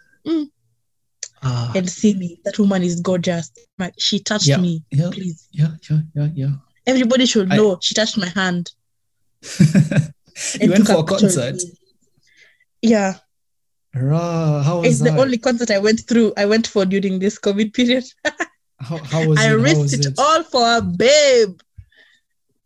[1.42, 2.40] Ah, And see me.
[2.44, 3.50] that woman is gorgeous.
[3.78, 4.58] My- She touched Yeah.
[4.58, 4.84] me.
[4.92, 6.52] yeah, Please, yeah, yeah, yeah, yeah.
[6.86, 8.72] everybody should I- know she touched my hand.
[10.62, 11.56] you went for a concert.
[11.56, 11.72] me.
[12.82, 13.16] Yeah,
[13.96, 15.16] Rah, how was it's that?
[15.16, 16.34] the only concert I went through.
[16.38, 18.06] I went for during this COVID period.
[18.80, 19.56] how, how was I it?
[19.56, 20.20] Risked was it, it?
[20.20, 21.60] all for a babe.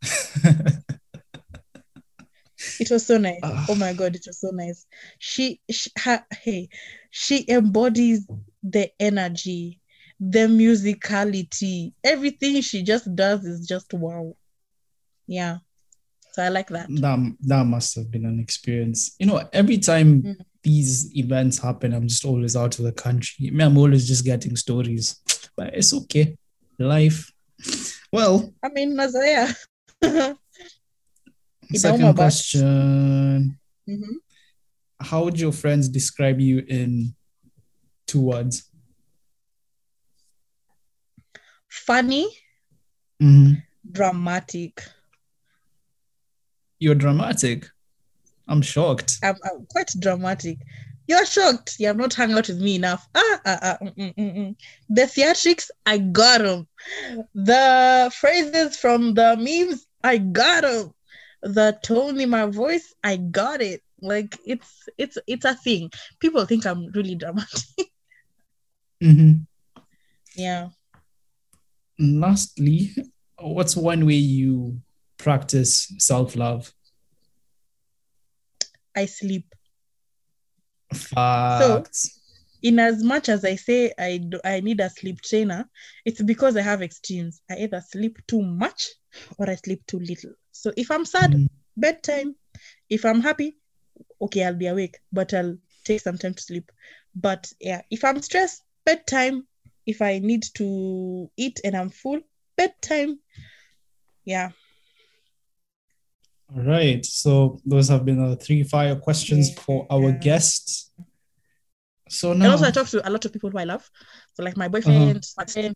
[2.80, 3.39] It was so nice.
[3.43, 3.66] Ah.
[3.70, 4.86] oh my god, it was so nice.
[5.20, 6.70] She, she her, hey,
[7.11, 8.28] she embodies
[8.64, 9.80] the energy,
[10.20, 14.36] the musicality, everything she just does is just wow.
[15.28, 15.57] Yeah,
[16.34, 16.88] so I like that.
[16.89, 19.15] that, that must have been an experience.
[19.19, 20.36] You know, every time Mm.
[20.63, 23.47] these events happen, I'm just always out of the country.
[23.59, 25.21] I'm always just getting stories,
[25.55, 26.36] but it's okay.
[26.79, 27.31] Life.
[28.11, 29.53] Well, I mean, Nazaya.
[31.73, 33.59] Second question.
[33.88, 34.15] Mhm.
[34.99, 37.15] How would your friends describe you in
[38.07, 38.69] two words?
[41.69, 42.27] funny,
[43.21, 43.63] Mhm.
[43.91, 44.84] dramatic.
[46.84, 47.69] You're dramatic.
[48.49, 49.19] I'm shocked.
[49.23, 50.57] I'm, I'm quite dramatic.
[51.07, 51.77] You're shocked.
[51.79, 53.07] You have not hung out with me enough.
[53.15, 54.55] Ah, ah, ah, mm, mm, mm.
[54.89, 56.67] The theatrics, I got them.
[57.34, 60.93] The phrases from the memes, I got them.
[61.41, 63.81] The tone in my voice, I got it.
[64.01, 65.89] Like it's it's it's a thing.
[66.19, 67.63] People think I'm really dramatic.
[69.01, 69.45] Mhm.
[70.36, 70.67] yeah.
[71.97, 72.91] And Lastly,
[73.39, 74.81] what's one way you
[75.24, 76.74] practice self love?
[78.95, 79.55] I sleep.
[80.93, 82.19] Facts.
[82.61, 85.67] in as much as I say I do, I need a sleep trainer,
[86.05, 87.41] it's because I have extremes.
[87.49, 88.89] I either sleep too much
[89.38, 90.34] or I sleep too little.
[90.51, 91.47] So if I'm sad, Mhm.
[91.76, 92.36] bedtime.
[92.89, 93.57] If I'm happy,
[94.21, 96.71] okay, I'll be awake, but I'll take some time to sleep.
[97.15, 99.47] But yeah, if I'm stressed, bedtime.
[99.86, 102.21] If I need to eat and I'm full,
[102.55, 103.19] bedtime.
[104.24, 104.51] Yeah.
[106.50, 107.06] All right.
[107.06, 110.18] So those have been the three fire questions for our Yeah.
[110.20, 110.91] guests.
[112.10, 113.89] So now, And also I talk to a lot of people who I love.
[114.34, 115.76] So like my boyfriend, my friend,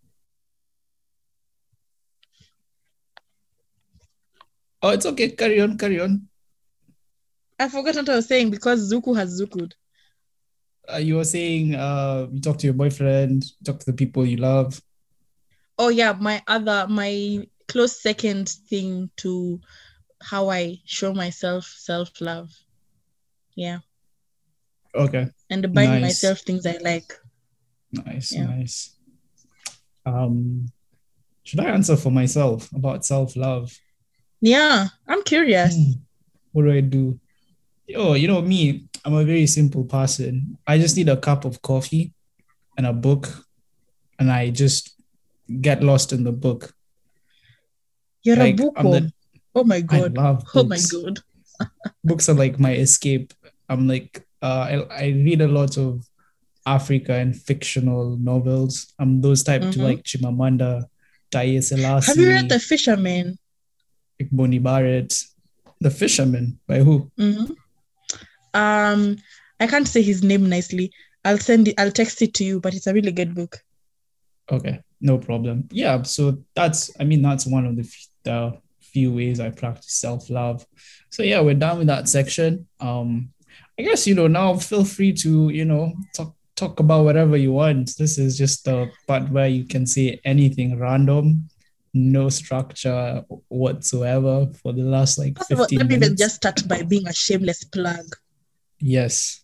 [4.83, 5.29] oh, it's okay.
[5.29, 6.27] Carry on, carry on.
[7.59, 9.71] I forgot what I was saying because Zuku has Zukud.
[10.93, 14.25] Uh, you were saying uh, you talk to your boyfriend, you talk to the people
[14.25, 14.79] you love.
[15.79, 19.59] oh yeah my other my close second thing to
[20.21, 22.49] how i show myself self-love
[23.55, 23.79] yeah
[24.95, 25.27] Okay.
[25.49, 26.01] and buying Nice.
[26.01, 27.13] myself things i like
[27.91, 28.47] Nice, Yeah.
[28.47, 28.95] nice.
[30.05, 30.67] Um,
[31.43, 33.71] should I answer for myself about self love?
[34.41, 35.91] yeah i'm curious Hmm.
[36.53, 37.19] What do I do?
[37.95, 40.57] Oh, you know me, I'm a very simple person.
[40.65, 42.13] I just need a cup of coffee
[42.77, 43.29] and a book,
[44.17, 44.95] and I just
[45.61, 46.73] get lost in the book.
[48.23, 48.73] you're Like, a book.
[48.75, 49.13] I'm the-
[49.57, 51.19] oh my I god love oh my god
[52.09, 53.33] Books are like my escape.
[53.67, 56.05] I'm like, uh, I, I read a lot of
[56.65, 58.93] Africa and fictional novels.
[58.99, 59.83] I'm those type to Mhm.
[59.87, 60.71] like Chimamanda,
[61.31, 63.37] Taiye Selasi, have you read the fisherman
[64.19, 65.17] like Bonnie Barrett,
[65.81, 67.11] The Fisherman by who?
[67.19, 67.55] Mhm.
[68.53, 69.01] um
[69.59, 70.85] i can't say his name nicely
[71.25, 73.57] i'll send it i'll text it to you but it's a really good book
[74.49, 75.67] Okay, no problem.
[75.71, 76.21] Yeah, so
[76.55, 77.85] that's I mean that's one of the,
[78.23, 78.37] the
[78.91, 80.65] few ways I practice self love.
[81.09, 82.67] So yeah, we're done with that section.
[82.79, 83.29] Um,
[83.79, 87.53] I guess you know now feel free to you know talk talk about whatever you
[87.53, 87.95] want.
[87.97, 91.49] This is just the part where you can say anything random,
[91.93, 96.35] no structure whatsoever for the last like First of all, fifteen let me even just
[96.35, 98.05] start by being a shameless plug
[98.79, 99.43] yes,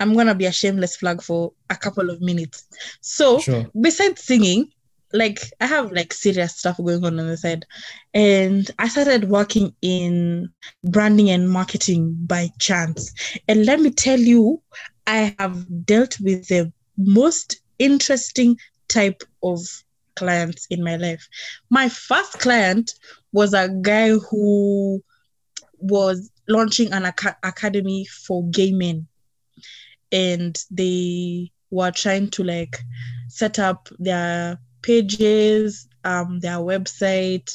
[0.00, 2.66] i'm gonna be a shameless plug for a couple of minutes
[3.00, 3.66] so sure.
[3.80, 4.70] besides singing,
[5.14, 7.64] like I have like serious stuff going on on the side,
[8.12, 10.50] and I started working in
[10.82, 13.12] branding and marketing by chance.
[13.48, 14.60] And let me tell you,
[15.06, 18.58] I have dealt with the most interesting
[18.88, 19.60] type of
[20.16, 21.26] clients in my life.
[21.70, 22.92] My first client
[23.32, 25.02] was a guy who
[25.78, 29.06] was launching an aca- academy for gay men
[30.12, 32.78] and they were trying to like
[33.28, 37.50] set up their pages um their website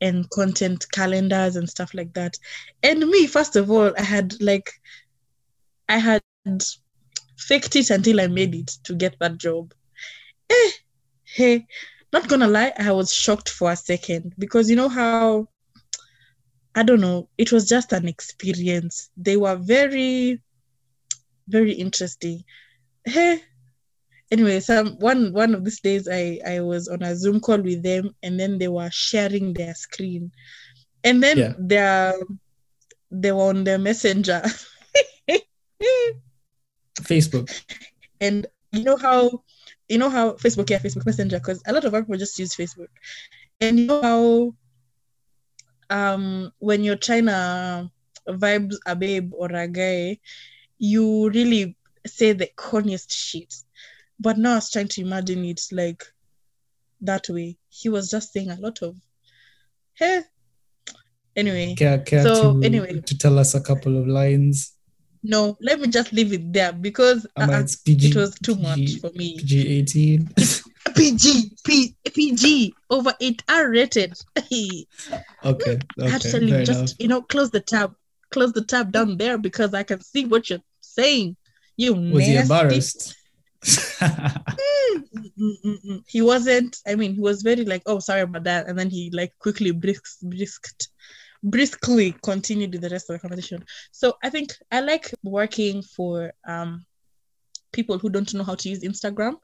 [0.00, 2.38] and content calendars and stuff like that.
[2.82, 4.70] And me first of all i had like
[5.88, 6.22] i had
[7.38, 9.74] faked it until i made it to get that job.
[10.50, 10.70] Eh,
[11.24, 11.66] hey
[12.12, 15.48] not gonna lie i was shocked for a second because you know how
[16.74, 19.10] i don't know it was just an experience.
[19.16, 20.42] They were very
[21.48, 22.44] very interesting.
[23.04, 23.42] Hey
[24.30, 27.82] anyway some one one of these days i i was on a zoom call with
[27.82, 30.30] them and then they were sharing their screen
[31.04, 31.52] and then Yeah.
[33.10, 34.42] they were on their messenger
[37.02, 37.50] Facebook.
[38.20, 39.42] and you know how
[39.88, 42.54] you know how facebook yeah facebook messenger because a lot of our people just use
[42.54, 42.88] facebook
[43.60, 44.54] and you know how
[45.96, 47.90] um when you're trying to
[48.28, 50.16] vibe a babe or a guy
[50.78, 51.76] you really
[52.06, 53.52] say the corniest shit
[54.20, 56.04] but now i was trying to imagine it like
[57.00, 58.94] that way he was just saying a lot of
[59.94, 60.20] hey
[61.36, 63.00] anyway Care, care So, to, anyway.
[63.00, 64.74] to tell us a couple of lines.
[65.22, 69.10] no let me just leave it there because I- PG, it was too much for
[69.14, 70.28] me PG 18.
[70.96, 74.14] PG, P, PG, over eight R rated.
[74.38, 74.84] okay.
[75.44, 75.78] Okay.
[76.02, 76.92] Actually, just enough.
[76.98, 77.94] you know, close the tab,
[78.30, 81.36] close the tab down there because I can see what you're saying.
[81.76, 83.14] You Was he embarrassed?
[86.06, 86.78] He wasn't.
[86.86, 89.70] I mean, he was very like, "Oh, sorry about that," and then he like quickly
[89.70, 90.88] brisked, brisked,
[91.42, 93.64] briskly continued with the rest of the conversation.
[93.92, 96.84] So I think I like working for um
[97.72, 99.34] people who don't know how to use Instagram.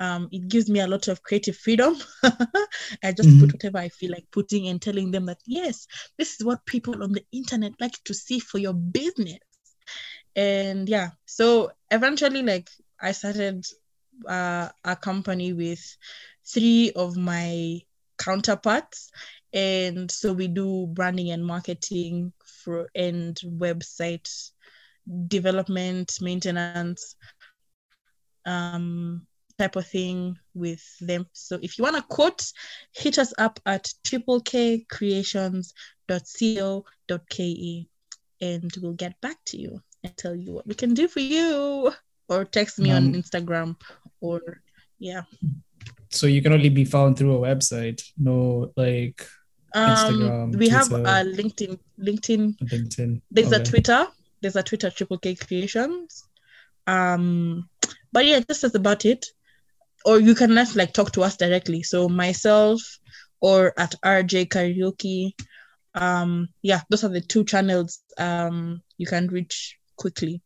[0.00, 1.94] Um, it gives me a lot of creative freedom.
[2.22, 3.40] I just Mhm.
[3.40, 5.86] put whatever I feel like putting and telling them that yes,
[6.18, 9.38] this is what people on the internet like to see for your business.
[10.34, 12.68] And yeah, so eventually, like
[13.00, 13.64] I started
[14.28, 15.96] uh, a company with
[16.44, 17.80] three of my
[18.18, 19.10] counterparts.
[19.52, 24.50] And so we do branding and marketing for and website
[25.28, 27.14] development maintenance
[28.44, 29.24] um
[29.58, 31.26] type of thing with them.
[31.32, 32.44] So if you want to quote
[32.92, 35.76] hit us up at triple k creations.co.ke
[38.40, 41.92] and we'll get back to you and tell you what we can do for you
[42.28, 43.76] or text me on Um, instagram
[44.20, 44.62] or
[44.98, 45.22] yeah.
[46.10, 49.26] So you can only be found through a website, no like
[49.74, 52.56] um Instagram, we have a linkedin linkedin.
[52.58, 53.20] LinkedIn.
[53.30, 54.06] there's a twitter
[54.40, 56.24] there's a twitter triple k creations.
[56.86, 57.68] Um
[58.12, 59.26] but yeah this is about it.
[60.04, 61.82] Or you can just like talk to us directly.
[61.82, 62.80] So myself
[63.40, 65.32] or at rj karaoke.
[65.94, 70.40] Um yeah those are the two channels um you can reach quickly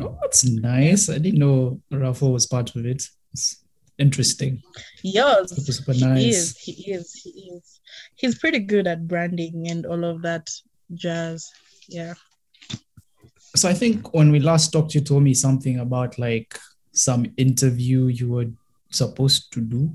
[0.00, 1.08] Oh, that's nice.
[1.08, 3.02] I didn't know Raffle was part of it.
[3.32, 3.64] It's
[3.98, 4.62] interesting.
[5.02, 7.80] yes Super, super he is he is he is
[8.14, 10.48] he's pretty good at branding and all of that
[10.94, 11.50] jazz
[11.88, 12.14] yeah
[13.56, 16.58] So I think when we last talked, you told me something about like
[16.92, 18.46] some interview you were
[18.90, 19.90] supposed to do.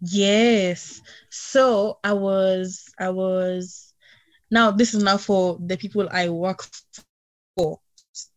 [0.00, 1.00] Yes.
[1.30, 3.94] So I was, I was,
[4.50, 6.62] now this is now for the people I work
[7.56, 7.80] for.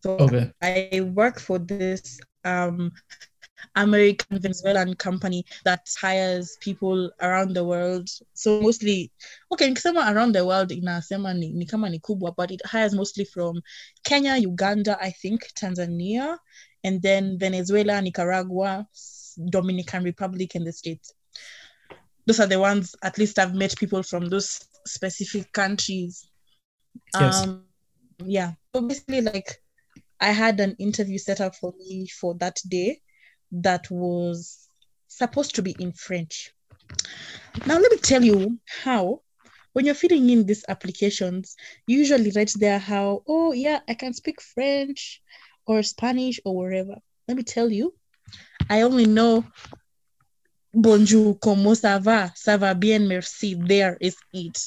[0.04, 0.52] So Okay.
[0.62, 2.92] I work for this um
[3.76, 8.10] American Venezuelan company that hires people around the world.
[8.34, 9.12] So mostly,
[9.52, 13.26] okay, nikisema around the world inasema ni, ni kama ni kubwa, but it hires mostly
[13.26, 13.62] from
[14.04, 16.38] Kenya, Uganda, I think, Tanzania,
[16.84, 18.88] and then Venezuela, Nicaragua,
[19.50, 21.14] Dominican Republic, and the States.
[22.26, 26.28] Those are the ones, at least I've met people from those specific countries.
[27.20, 27.44] Yes.
[27.48, 27.66] Um,
[28.26, 28.54] yeah.
[28.74, 29.62] So basically, like,
[30.22, 33.02] I had an interview set up for me for that day
[33.52, 34.70] that was
[35.08, 36.54] supposed to be in French.
[37.66, 39.22] Now, let me tell you how,
[39.74, 41.56] when you're filling in these applications,
[41.88, 45.22] you usually write there how, oh, yeah, I can speak French
[45.66, 46.96] or Spanish or whatever.
[47.28, 47.94] Let me tell you,
[48.70, 49.44] I only know
[50.74, 53.56] bonjour, comment ça va, ça va bien, merci.
[53.56, 54.64] There is it.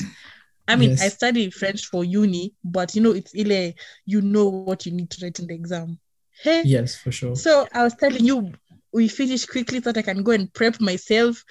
[0.67, 1.03] I mean, Yes.
[1.03, 3.73] I studied French for uni, but you know, it's ile,
[4.07, 5.99] you know what you need to write in the exam.
[6.43, 7.37] Hey, Yes, for sure.
[7.37, 8.53] so I was telling you,
[8.93, 11.45] we finish quickly so that I can go and prep myself.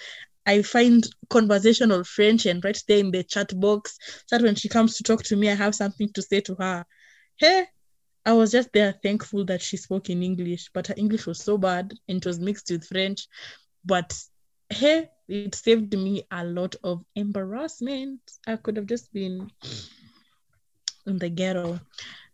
[0.46, 4.68] I find conversational French and write there in the chat box so that when she
[4.68, 6.86] comes to talk to me, I have something to say to her.
[7.38, 7.66] Hey,
[8.26, 11.58] I was just there thankful that she spoke in English, but her English was so
[11.58, 13.28] bad and it was mixed with French.
[13.86, 14.14] But
[14.74, 18.20] hey, it saved me a lot of embarrassment.
[18.46, 19.50] I could have just been
[21.06, 21.80] in the ghetto.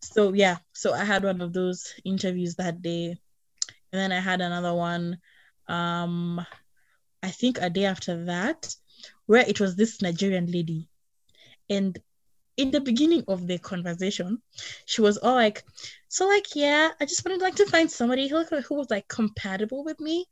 [0.02, 3.18] So yeah, so I had one of those interviews that day.
[3.92, 5.20] And then I had another one
[5.68, 6.46] um
[7.22, 8.74] I think a day after that
[9.26, 10.90] where it was this Nigerian lady.
[11.70, 11.98] And
[12.58, 14.42] in the beginning of the conversation,
[14.86, 15.64] she was all like,
[16.08, 19.84] so like, yeah, I just wanted like to find somebody who, who was like compatible
[19.84, 20.26] with me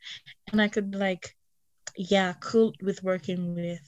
[0.51, 1.35] and I could like,
[1.97, 3.81] yeah, cool with working with.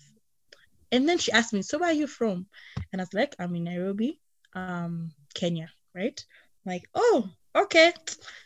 [0.91, 2.47] And then she asked me, so where are you from?
[2.91, 4.19] And I was like, I'm in Nairobi,
[4.55, 6.19] um, Kenya, right?
[6.65, 7.93] Like, oh, okay.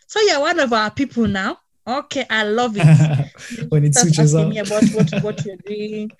[0.07, 1.59] So you're one of our people now.
[1.85, 2.85] Okay, I love it
[3.69, 4.49] when it switches asking up.
[4.49, 6.11] me about what what you're doing.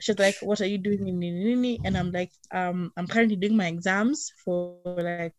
[0.00, 3.56] She's like, "What are you doing in Nini?" And I'm like, "Um, I'm currently doing
[3.56, 5.32] my exams for like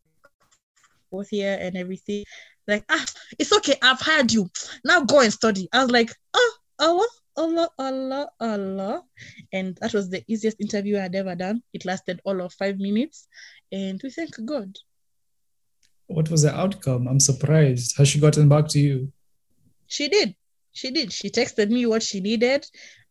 [1.11, 2.23] fourth year and everything."
[2.67, 3.05] Like, ah,
[3.37, 3.75] it's okay.
[3.81, 4.49] I've hired you.
[4.85, 5.67] Now go and study.
[5.73, 7.07] I was like, oh, Allah,
[7.37, 9.03] Allah, Allah, Allah,
[9.51, 11.61] and that was the easiest interview I had ever done.
[11.73, 13.27] It lasted all of five minutes,
[13.71, 14.75] and we thank God.
[16.07, 17.07] What was the outcome?
[17.07, 17.97] I'm surprised.
[17.97, 19.11] Has she gotten back to you?
[19.87, 20.35] She did.
[20.71, 21.11] She did.
[21.11, 22.65] She texted me what she needed,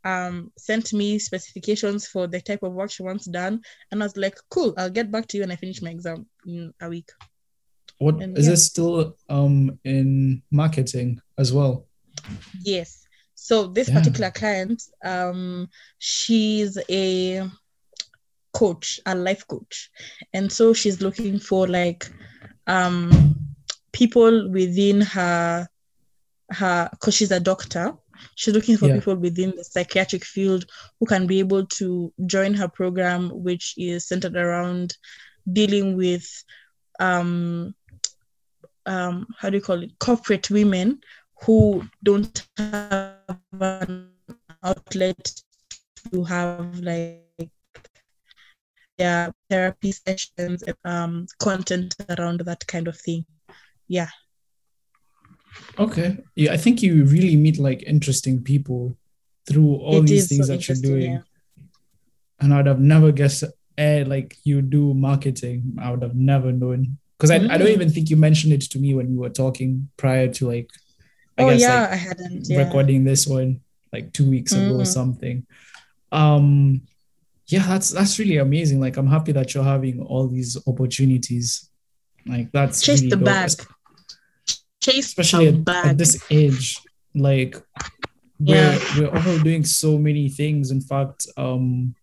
[0.05, 3.61] um, sent me specifications for the type of work she wants done,
[3.91, 6.27] and I was like, "Cool, I'll get back to you when I finish my exam
[6.47, 7.11] in a week."
[7.99, 8.55] What And is yeah.
[8.55, 11.87] it still um in marketing as well?
[12.63, 13.04] Yes.
[13.45, 14.01] So this Yeah.
[14.01, 15.69] particular client, um,
[15.99, 17.43] she's a
[18.53, 19.91] coach, a life coach,
[20.33, 22.07] and so she's looking for like
[22.67, 23.37] um
[23.93, 25.69] people within her
[26.51, 27.93] her because she's a doctor
[28.37, 28.95] She's looking for Yeah.
[28.95, 30.65] people within the psychiatric field
[31.01, 34.97] who can be able to join her program, which is centered around
[35.53, 36.27] dealing with
[37.01, 37.75] um
[38.87, 41.01] um how do you call it corporate women
[41.45, 43.14] who don't have
[43.53, 44.11] an
[44.63, 45.43] outlet
[46.13, 47.23] to have like
[48.99, 53.25] yeah therapy sessions um content around that kind of thing
[53.89, 54.09] yeah
[55.79, 56.19] Okay.
[56.37, 58.97] Yeah, I think you really meet like interesting people
[59.49, 61.13] through all It these things so that you're doing.
[61.13, 61.23] yeah.
[62.41, 63.45] And I'd have never guessed
[63.77, 65.77] eh, like you do marketing.
[65.81, 66.99] I would have never known.
[67.19, 67.75] Because I, I don't Mm.
[67.75, 70.71] even think you mentioned it to me when we were talking prior to like
[71.39, 72.59] I oh guess yeah like i hadn't yeah.
[72.65, 73.61] recording this one
[73.93, 74.87] like two weeks ago or Mhm.
[74.87, 75.47] something.
[76.13, 76.83] Um
[77.49, 78.81] yeah, that's that's really amazing.
[78.81, 81.69] Like I'm happy that you're having all these opportunities.
[82.27, 83.25] Like that's chase really the dope.
[83.27, 83.51] bag
[84.81, 86.79] chase especially the at, bag at this age
[87.15, 87.57] like
[88.39, 88.79] we're Yeah.
[88.99, 91.95] we're all doing so many things in fact um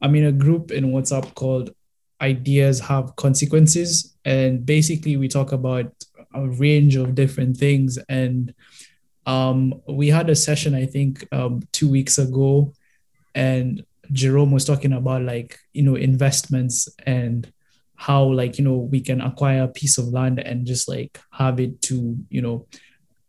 [0.00, 1.74] i'm in a group in whatsapp called
[2.22, 5.92] ideas have consequences and basically we talk about
[6.34, 7.98] a range of different things.
[8.08, 8.54] And
[9.24, 12.72] um we had a session i think um 2 weeks ago
[13.36, 17.52] and jerome was talking about like you know investments and
[17.94, 21.60] how like you know we can acquire a piece of land and just like have
[21.60, 22.66] it to you know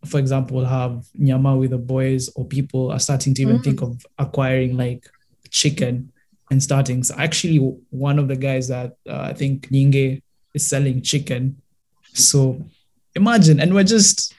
[0.04, 3.64] for example have nyama with the boys or people are starting to even Mm.
[3.64, 5.08] think of acquiring like
[5.52, 6.12] chicken
[6.50, 7.58] and starting so actually
[7.92, 10.22] one of the guys that uh, i think ninge
[10.56, 11.62] is selling chicken.
[12.14, 12.64] So
[13.16, 14.34] imagine and we're just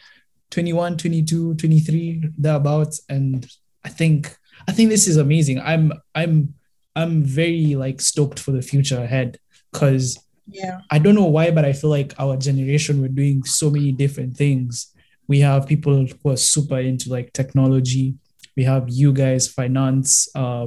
[0.51, 3.47] 21 22 23 thereabouts and
[3.85, 4.37] i think
[4.69, 6.55] i think this is amazing i'm i'm
[6.97, 9.39] i'm very like stoked for the future ahead
[9.73, 13.71] because yeah I don't know why, but I feel like our generation we're doing so
[13.71, 14.93] many different things.
[15.27, 18.15] We have people who are super into like technology.
[18.57, 20.67] We have you guys, finance, uh,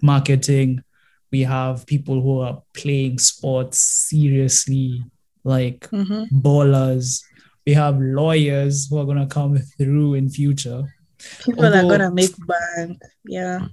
[0.00, 0.84] marketing.
[1.30, 5.02] We have people who are playing sports seriously,
[5.44, 6.28] like Mhm.
[6.30, 7.22] ballers.
[7.66, 10.82] We have lawyers who are gonna come through in future.
[11.44, 13.68] people are gonna make bank yeah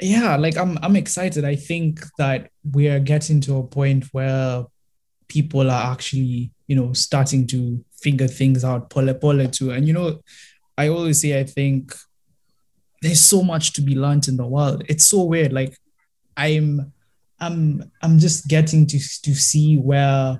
[0.00, 4.64] yeah like i'm i'm excited i think that we are getting to a point where
[5.26, 9.92] people are actually you know starting to figure things out pole pole too and you
[9.92, 10.20] know
[10.78, 11.92] i always say i think
[13.02, 15.76] there's so much to be learned in the world it's so weird like
[16.36, 16.92] i'm
[17.40, 20.38] i'm i'm just getting to to see where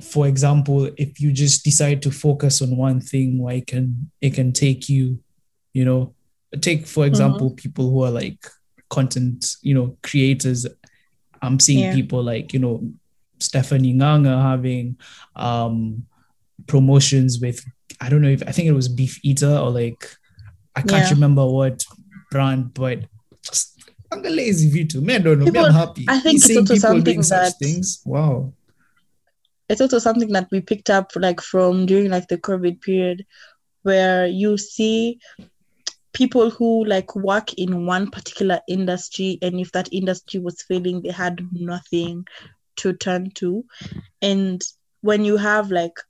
[0.00, 4.52] for example if you just decide to focus on one thing it can it can
[4.52, 5.18] take you
[5.72, 6.14] you know
[6.60, 8.44] take for example people who are like
[8.88, 10.66] content you know creators.
[11.42, 11.94] I'm seeing Yeah.
[11.94, 12.82] people like you know
[13.38, 14.96] stephanie nganga having
[15.36, 16.04] um
[16.66, 17.64] promotions with
[18.00, 20.04] i don't know if i think it was beef eater or like
[20.76, 21.10] i can't Yeah.
[21.14, 21.82] remember what
[22.30, 22.98] brand but
[23.42, 23.76] just
[24.12, 25.44] I'm a lazy vitu me I don't know.
[25.46, 26.04] People- i'm happy.
[26.08, 28.02] I think it's Seeing also people something doing such that- things.
[28.04, 28.52] Wow
[29.70, 33.24] it's also something that we picked up like from during like the COVID period
[33.82, 35.20] where you see
[36.12, 41.12] people who like work in one particular industry and if that industry was failing they
[41.12, 42.26] had nothing
[42.76, 43.64] to turn to.
[44.20, 44.60] And
[45.02, 46.00] when you have like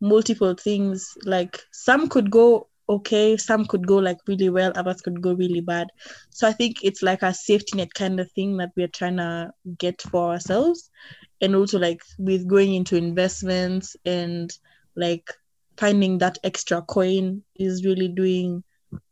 [0.00, 5.22] multiple things like some could go okay some could go like really well others could
[5.22, 5.88] go really bad.
[6.30, 9.52] So i think it's like a safety net kind of thing that we're trying to
[9.78, 10.90] get for ourselves.
[11.40, 14.52] And also like with going into investments and
[14.96, 15.30] like
[15.78, 18.62] finding that extra coin is really doing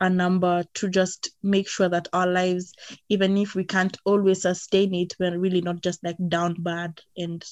[0.01, 2.73] a number to just make sure that our lives
[3.09, 7.45] even if we can't always sustain it we're really not just like down bad and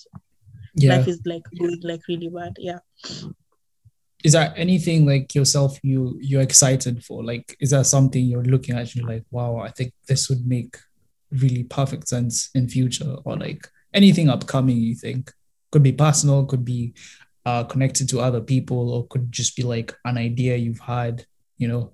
[0.75, 0.97] yeah.
[0.97, 2.53] life is like going like really bad.
[2.59, 2.81] Yeah
[4.25, 7.25] is there anything like yourself you you're excited for?
[7.25, 10.47] Like is there something you're looking at and you're like wow i think this would
[10.47, 10.77] make
[11.31, 15.33] really perfect sense in future or like anything upcoming you think?
[15.73, 16.95] Could be personal could be
[17.45, 21.25] uh connected to other people or could just be like an idea you've had
[21.59, 21.93] you know?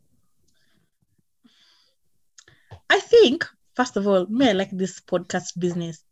[2.91, 6.05] I think first of all me i like this podcast business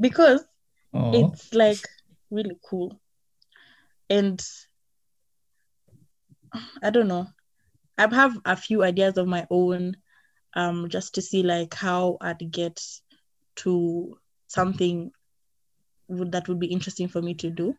[0.00, 0.42] because
[0.94, 1.84] oh it's like
[2.32, 2.98] really cool.
[4.10, 4.42] And
[6.82, 7.26] i don't know.
[7.98, 9.96] I have a few ideas of my own
[10.54, 12.80] um just to see like how i'd get
[13.56, 14.18] to
[14.48, 15.10] something
[16.08, 17.74] would, that would be interesting for me to do.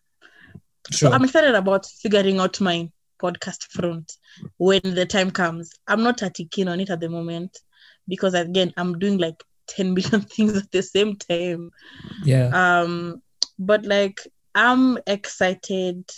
[0.92, 1.10] Sure.
[1.10, 2.90] So i'm excited about figuring out my
[3.22, 4.12] podcast front
[4.58, 5.72] when the time comes.
[5.88, 7.58] I'm not that keen on it at the moment
[8.08, 11.72] because again i'm doing like 10 million things at the same time.
[12.24, 12.50] Yeah.
[12.54, 13.22] Um
[13.58, 14.20] but like
[14.56, 16.10] i'm excited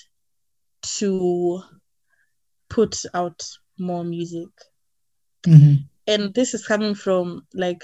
[0.82, 1.62] to
[2.76, 3.42] put out
[3.80, 4.50] more music
[5.46, 5.90] Mhm.
[6.08, 7.84] and this is coming from like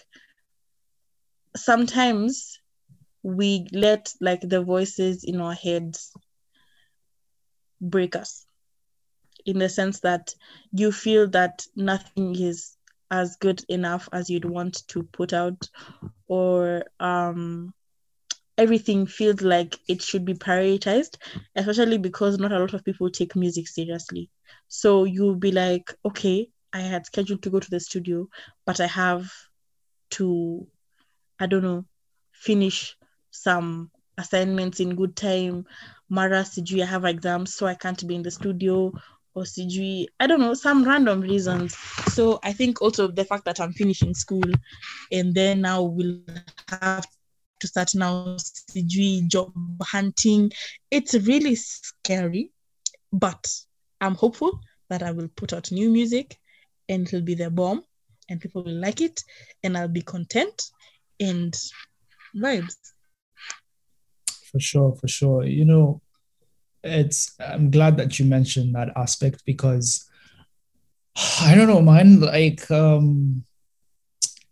[1.56, 2.60] sometimes
[3.24, 6.14] we let like the voices in our heads
[7.82, 8.46] break us
[9.46, 10.36] in the sense that
[10.72, 12.78] you feel that nothing is
[13.12, 15.70] as good enough as you'd want to put out
[16.28, 17.74] or um
[18.58, 21.18] everything feels like it should be prioritized
[21.56, 24.30] especially because not a lot of people take music seriously.
[24.68, 28.28] So you'll be like okay i had scheduled to go to the studio
[28.66, 29.30] but i have
[30.12, 30.66] to
[31.40, 31.86] i don't know
[32.32, 32.96] finish
[33.32, 35.66] some assignments in good time.
[36.10, 38.92] Mara sijui i have exams so i can't be in the studio.
[39.34, 41.76] Or sijui i don't know some random reasons.
[42.14, 44.44] So i think also the fact that i'm finishing school
[45.12, 46.20] and then now we'll
[46.70, 47.06] have
[47.62, 50.52] to start now sijui job hunting.
[50.90, 52.52] It's really scary
[53.14, 53.48] but
[54.00, 54.60] i'm hopeful
[54.90, 56.38] that i will put out new music
[56.90, 57.84] and it'll be the bomb
[58.30, 59.24] and people will like it
[59.64, 60.64] and i'll be content
[61.20, 61.54] and
[62.36, 62.76] vibes.
[64.52, 65.46] For sure for sure.
[65.46, 66.02] You know
[66.84, 70.10] it's i'm glad that you mentioned that aspect because
[71.42, 73.44] i don't know man like um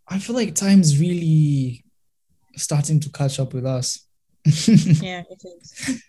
[0.06, 1.84] i feel like time's really
[2.56, 4.06] starting to catch up with us.
[5.02, 6.02] Yeah it is.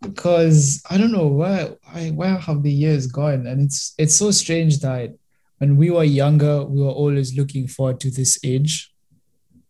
[0.00, 3.46] Because i don't know where I, where have the years gone?
[3.48, 5.10] And it's it's so strange that
[5.58, 8.92] when we were younger we were always looking forward to this age.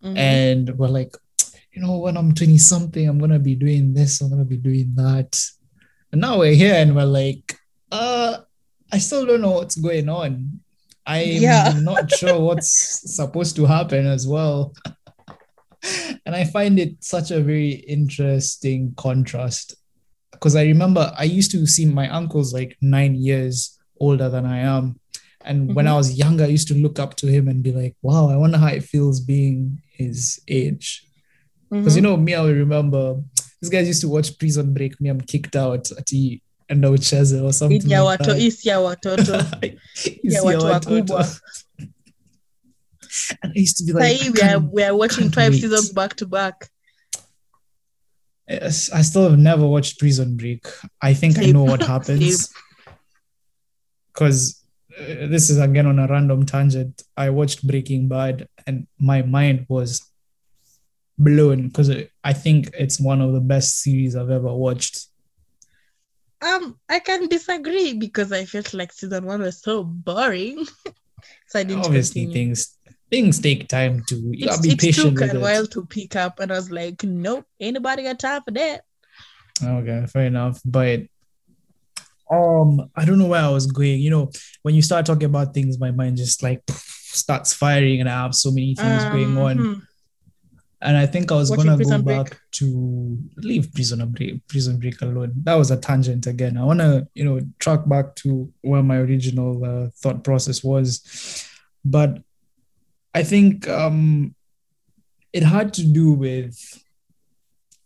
[0.04, 0.16] Mhm.
[0.16, 1.16] and we're like
[1.72, 4.92] you know when i'm 20 something i'm gonna be doing this i'm gonna be doing
[4.94, 5.32] that.
[6.12, 7.56] And now we're here and we're like
[7.90, 8.36] uh
[8.92, 10.60] i still don't know what's going on.
[11.06, 11.72] I'm Yeah.
[11.80, 12.70] not sure what's
[13.16, 14.74] supposed to happen as well
[16.26, 19.74] and i find it such a very interesting contrast
[20.32, 24.58] because i remember i used to see my uncles like nine years older than i
[24.58, 24.98] am
[25.44, 25.90] and when Mhm.
[25.92, 28.36] i was younger i used to look up to him and be like wow i
[28.36, 31.04] wonder how it feels being his age
[31.70, 32.04] because you Mhm.
[32.04, 33.20] know me, I will remember
[33.60, 34.98] these guys used to watch Prison Break.
[35.02, 36.40] Me, I'm kicked out at the
[36.70, 37.82] end of Cheza or something.
[37.82, 38.40] Like wato- that.
[38.80, 39.34] watoto
[40.22, 41.26] You watu wakubwa.
[43.42, 45.60] And I used to be like, I we are we are watching five wait.
[45.60, 46.68] seasons back to back
[48.48, 50.66] Yes, I still have never watched Prison Break.
[51.02, 52.50] I think I know what happens.
[54.06, 54.64] Because
[54.96, 57.02] this is again on a random tangent.
[57.16, 60.02] I watched Breaking Bad and my mind was
[61.18, 61.90] blown because
[62.24, 65.06] I think it's one of the best series I've ever watched.
[66.40, 70.64] Um, I can disagree because I felt like season one was so boring.
[71.48, 72.46] so I didn't Obviously, continue.
[72.46, 72.77] things
[73.10, 75.40] things take time to you It, gotta be it patient took with a it.
[75.40, 78.82] while to pick up, and I was like, nope, anybody got time for that.
[79.62, 80.60] Okay, fair enough.
[80.64, 81.02] But
[82.30, 84.00] um, I don't know where I was going.
[84.00, 84.30] You know,
[84.62, 88.34] when you start talking about things, my mind just like starts firing, and I have
[88.34, 89.58] so many things going on.
[89.58, 89.82] Mhm.
[90.80, 92.04] And I think I was Watching gonna go Break.
[92.28, 95.32] back to leave Prison Break, Prison Break alone.
[95.42, 96.56] That was a tangent again.
[96.56, 101.44] I wanna, you know, track back to where my original uh, thought process was,
[101.84, 102.22] but
[103.18, 104.34] I think um,
[105.32, 106.56] it had to do with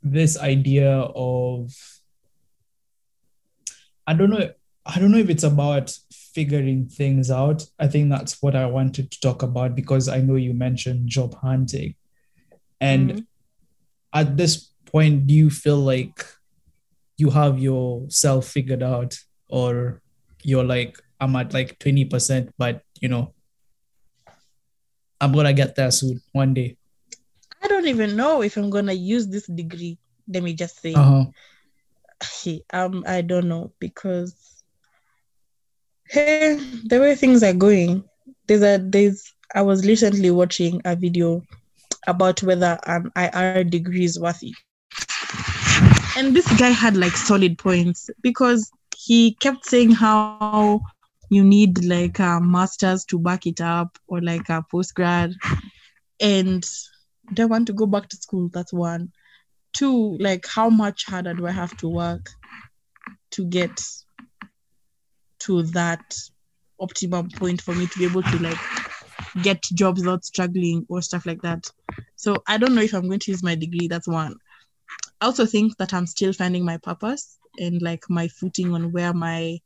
[0.03, 1.73] this idea of
[4.07, 4.51] I don't know.
[4.85, 7.65] I don't know if it's about figuring things out.
[7.79, 11.35] I think that's what I wanted to talk about because I know you mentioned job
[11.35, 11.95] hunting.
[12.81, 13.27] And Mhm.
[14.13, 16.27] at this point, do you feel like
[17.17, 19.17] you have yourself figured out,
[19.49, 20.03] or
[20.43, 23.32] you're like, I'm at like 20%, but you know,
[25.23, 26.77] I'm gonna get there soon one day.
[27.63, 29.97] I don't even know if I'm gonna use this degree.
[30.27, 31.27] Let me just say, Uh-huh.
[32.43, 34.63] Hey, um, I don't know because
[36.09, 38.05] hey, the way things are going,
[38.49, 41.43] there's a there's I was recently watching a video
[42.09, 44.55] about whether an IR degree is worth it.
[46.17, 50.81] And this guy had like solid points because he kept saying how
[51.33, 55.35] you need like a master's to back it up or like a postgrad
[56.21, 56.63] and
[57.33, 58.51] do I want to go back to school?
[58.53, 59.13] That's one.
[59.73, 62.29] Two, like how much harder do I have to work
[63.31, 63.83] to get
[65.41, 66.15] to that
[66.79, 68.59] optimum point for me to be able to like
[69.43, 71.67] get jobs without struggling or stuff like that.
[72.17, 73.89] So I don't know if I'm going to use my degree.
[73.89, 74.37] That's one.
[75.21, 79.15] I also think that I'm still finding my purpose and like my footing on where
[79.15, 79.59] my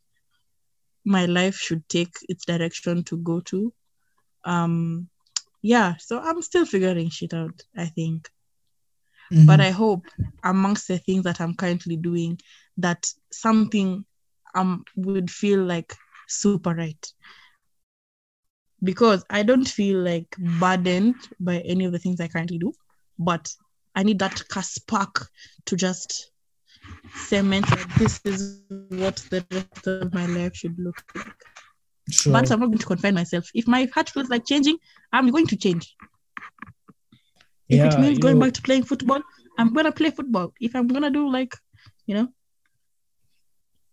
[1.07, 3.73] my life should take its direction to go to.
[4.45, 5.09] Um
[5.62, 8.31] yeah, so I'm still figuring shit out, I think.
[9.47, 9.61] But Mhm.
[9.61, 10.07] I hope
[10.45, 12.39] amongst the things that I'm currently doing
[12.78, 14.05] that something
[14.55, 15.95] um would feel like
[16.28, 17.12] super right.
[18.83, 22.73] because I don't feel like burdened by any of the things I currently do,
[23.19, 23.55] but
[23.95, 25.28] I need that spark
[25.66, 26.31] to just
[27.15, 31.27] cement that this is what the rest of my life should look like.
[32.11, 32.33] Sure.
[32.33, 33.51] But I'm not going to confine myself.
[33.55, 34.78] If my heart feels like changing,
[35.12, 35.97] I'm going to change.
[37.69, 39.23] If it means going know- back to playing football,
[39.59, 40.53] I'm gonna play football.
[40.61, 41.55] If I'm gonna do like,
[42.07, 42.28] you know,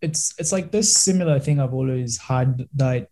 [0.01, 3.09] it's it's like this similar thing I've always had that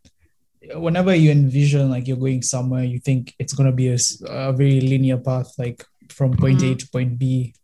[0.75, 5.17] whenever you envision like you're going somewhere, you think it's gonna be a very linear
[5.17, 6.75] path, like from point A mm-hmm.
[6.75, 7.55] to point B.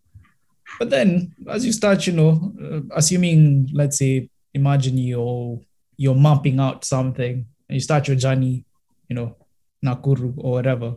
[0.80, 5.60] But then, as you start, you know, uh, assuming, let's say, imagine you're
[5.98, 8.66] you're mapping out something, and you start your journey,
[9.10, 9.36] you know,
[9.84, 10.96] Nakuru or whatever,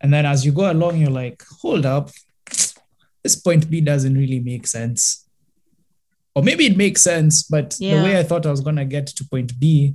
[0.00, 2.10] and then as you go along, you're like, hold up,
[3.22, 5.22] this point B doesn't really make sense
[6.34, 9.24] or maybe it makes sense, but the way I thought I was gonna get to
[9.24, 9.94] point B,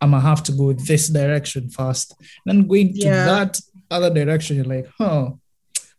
[0.00, 2.14] I'm gonna have to go this direction first.
[2.44, 3.60] Then going to that
[3.90, 5.30] other direction, you're like, huh.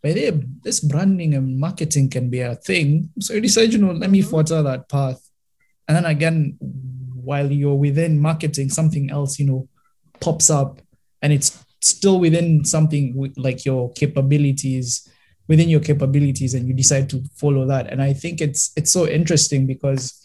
[0.02, 0.32] But hey,
[0.64, 3.10] this branding and marketing can be a thing.
[3.20, 4.30] So you decide, you know, let me Mhm.
[4.30, 5.22] follow that path.
[5.88, 9.68] And then again, while you're within marketing, something else, you know,
[10.22, 10.82] pops up
[11.22, 15.08] and it's still within something like your capabilities
[15.48, 19.08] within your capabilities and you decide to follow that and i think it's it's so
[19.08, 20.22] interesting because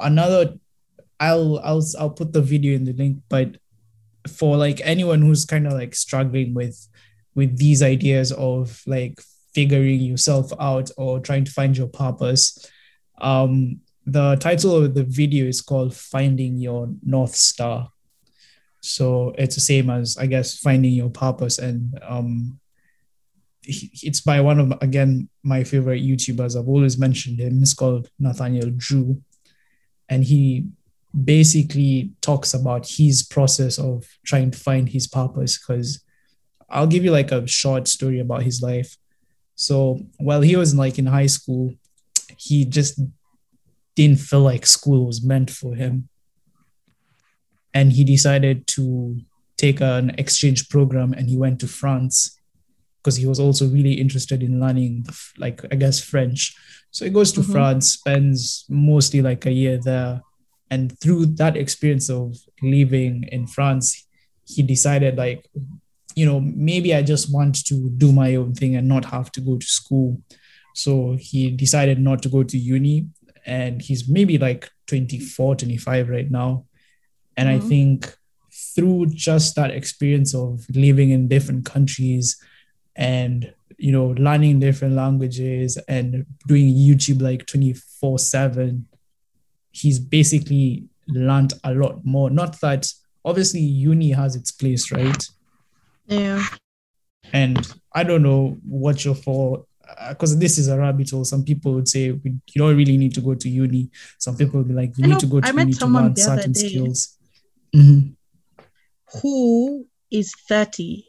[0.00, 0.54] another
[1.20, 3.56] i'll i'll i'll put the video in the link but
[4.28, 6.88] for like anyone who's kind of like struggling with
[7.36, 9.20] with these ideas of like
[9.54, 12.68] figuring yourself out or trying to find your purpose
[13.20, 17.88] um the title of the video is called finding your north star
[18.80, 22.58] so it's the same as i guess finding your purpose and um
[23.68, 26.58] it's by one of again my favorite YouTubers.
[26.58, 27.62] I've always mentioned him.
[27.62, 29.22] It's called Nathaniel Drew,
[30.08, 30.66] and he
[31.24, 35.58] basically talks about his process of trying to find his purpose.
[35.58, 36.04] Because
[36.68, 38.96] I'll give you like a short story about his life.
[39.54, 41.74] So while he was like in high school,
[42.36, 43.00] he just
[43.94, 46.08] didn't feel like school was meant for him,
[47.72, 49.20] and he decided to
[49.56, 52.38] take an exchange program, and he went to France
[53.02, 55.06] because he was also really interested in learning
[55.38, 56.56] like i guess french
[56.90, 57.52] so he goes to Mhm.
[57.52, 60.20] france spends mostly like a year there
[60.72, 64.08] and through that experience of living in france
[64.44, 65.48] he decided like
[66.16, 69.40] you know maybe i just want to do my own thing and not have to
[69.40, 70.20] go to school.
[70.74, 73.06] So he decided not to go to uni
[73.46, 76.64] and he's maybe like 24 25 right now.
[77.36, 77.68] And i Mhm.
[77.68, 78.16] think
[78.74, 82.36] through just that experience of living in different countries
[82.96, 88.86] and you know learning different languages and doing youtube like 24 7
[89.72, 92.30] he's basically learned a lot more.
[92.30, 92.90] Not that
[93.24, 95.22] obviously uni has its place right
[96.06, 96.44] yeah,
[97.32, 99.64] and i don't know what you're for
[100.08, 103.14] because this is a rabbit hole some people would say we, you don't really need
[103.14, 103.88] to go to uni
[104.18, 105.78] some people would be like you I need know, to go to I uni to
[105.78, 106.68] someone learn the other certain day.
[106.68, 107.18] skills
[107.74, 108.16] Mhm.
[109.22, 111.04] who is 30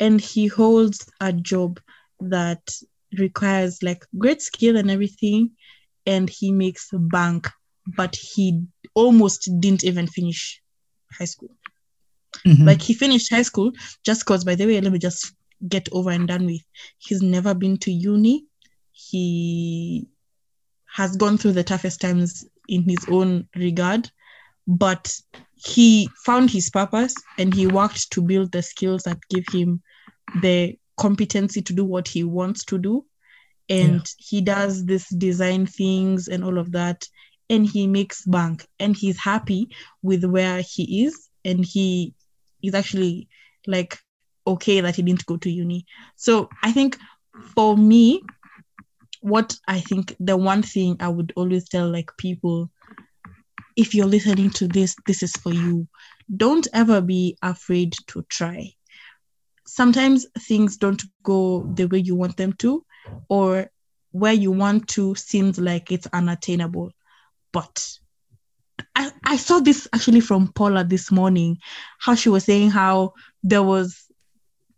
[0.00, 1.80] and he holds a job
[2.20, 2.62] that
[3.18, 5.50] requires like great skill and everything
[6.06, 7.48] and he makes bank
[7.96, 8.62] but he
[8.94, 10.60] almost didn't even finish
[11.12, 11.50] high school
[12.46, 12.66] Mhm.
[12.66, 13.72] like he finished high school
[14.04, 15.32] just because by the way let me just
[15.68, 16.60] get over and done with
[16.98, 18.44] he's never been to uni
[18.92, 20.06] he
[20.86, 24.10] has gone through the toughest times in his own regard
[24.66, 25.14] but
[25.54, 29.82] he found his purpose and he worked to build the skills that give him
[30.42, 33.04] the competency to do what he wants to do
[33.68, 34.00] and Yeah.
[34.18, 37.06] he does this design things and all of that
[37.50, 39.70] and he makes bank and he's happy
[40.02, 42.14] with where he is and he
[42.62, 43.28] is actually
[43.66, 43.98] like
[44.46, 45.84] okay that he didn't go to uni.
[46.16, 46.98] So i think
[47.54, 48.22] for me
[49.20, 52.70] what i think the one thing i would always tell like people
[53.78, 55.86] if you're listening to this this is for you.
[56.36, 58.72] Don't ever be afraid to try.
[59.66, 62.84] Sometimes things don't go the way you want them to
[63.28, 63.70] or
[64.10, 66.90] where you want to seems like it's unattainable
[67.52, 67.88] but
[68.94, 71.58] I, I saw this actually from Paula this morning,
[71.98, 74.06] how she was saying how there was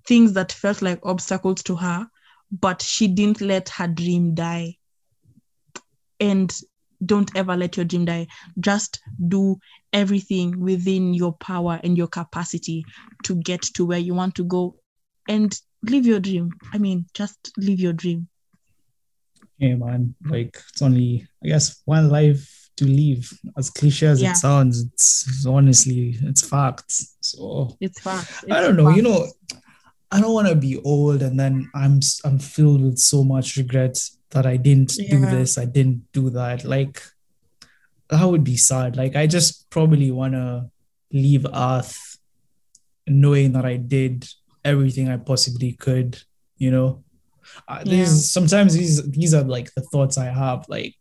[0.06, 2.06] things that felt like obstacles to her,
[2.50, 4.76] but she didn't let her dream die.
[6.18, 6.52] And
[7.04, 8.26] don't ever let your dream die.
[8.58, 9.58] Just do
[9.92, 12.84] everything within your power and your capacity
[13.24, 14.76] to get to where you want to go
[15.28, 16.50] and live your dream.
[16.72, 18.28] I mean, just live your dream.
[19.58, 20.14] Yeah, man.
[20.24, 23.30] Like it's only, I guess, one life to leave.
[23.56, 24.32] As cliche as Yeah.
[24.32, 27.16] it sounds, it's honestly it's facts.
[27.20, 28.44] So It's fast.
[28.50, 28.88] I don't know.
[28.90, 29.26] You know,
[30.10, 33.98] I don't want to be old and then I'm I'm filled with so much regret
[34.30, 36.64] that I didn't do this, I didn't do that.
[36.64, 37.02] Like
[38.08, 38.96] that would be sad.
[38.96, 40.70] Like I just probably want to
[41.12, 42.18] leave Earth
[43.06, 44.26] knowing that I did
[44.64, 46.20] everything I possibly could.
[46.58, 47.04] You know,
[47.68, 47.90] uh, Yeah.
[48.04, 50.64] these sometimes these these are like the thoughts I have.
[50.68, 50.96] Like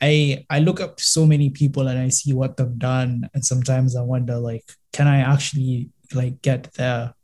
[0.00, 3.44] I I look up to so many people and I see what they've done, and
[3.44, 7.14] sometimes I wonder like, can I actually like get there?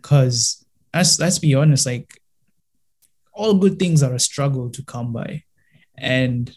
[0.00, 2.20] Because let's let's be honest, like
[3.32, 5.42] all good things are a struggle to come by,
[5.98, 6.56] and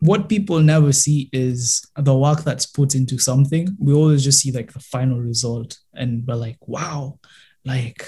[0.00, 3.76] what people never see is the work that's put into something.
[3.78, 7.18] We always just see like the final result, and we're like, wow,
[7.64, 8.06] like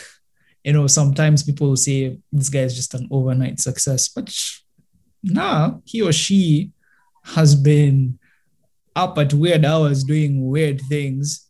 [0.65, 0.87] you know.
[0.87, 4.35] Sometimes people say this guy is just an overnight success, but
[5.33, 6.73] nah, he or she
[7.25, 8.19] has been
[8.97, 11.49] up at weird hours doing weird things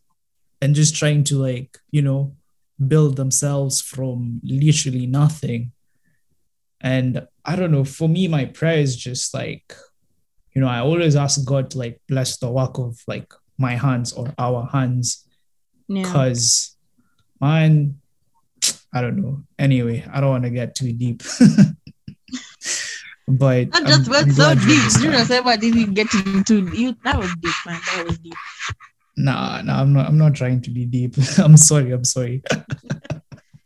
[0.61, 2.35] and just trying to like you know
[2.87, 5.71] build themselves from literally nothing.
[6.81, 9.73] And i don't know for me my prayer is just like
[10.53, 14.13] you know i always ask god to like bless the work of like my hands
[14.13, 15.25] or our hands.
[15.89, 16.03] Yeah.
[16.03, 16.77] because
[17.41, 17.99] man
[18.93, 19.43] i don't know.
[19.57, 21.21] Anyway i don't want to get too deep
[23.29, 25.03] but That just went so deep.
[25.03, 26.95] You just ever didn't get into you.
[27.03, 27.79] That was deep, man.
[27.95, 28.33] That was deep.
[29.17, 30.07] Nah, nah, I'm not.
[30.07, 31.15] I'm not trying to be deep.
[31.37, 31.91] I'm sorry.
[31.91, 32.41] I'm sorry.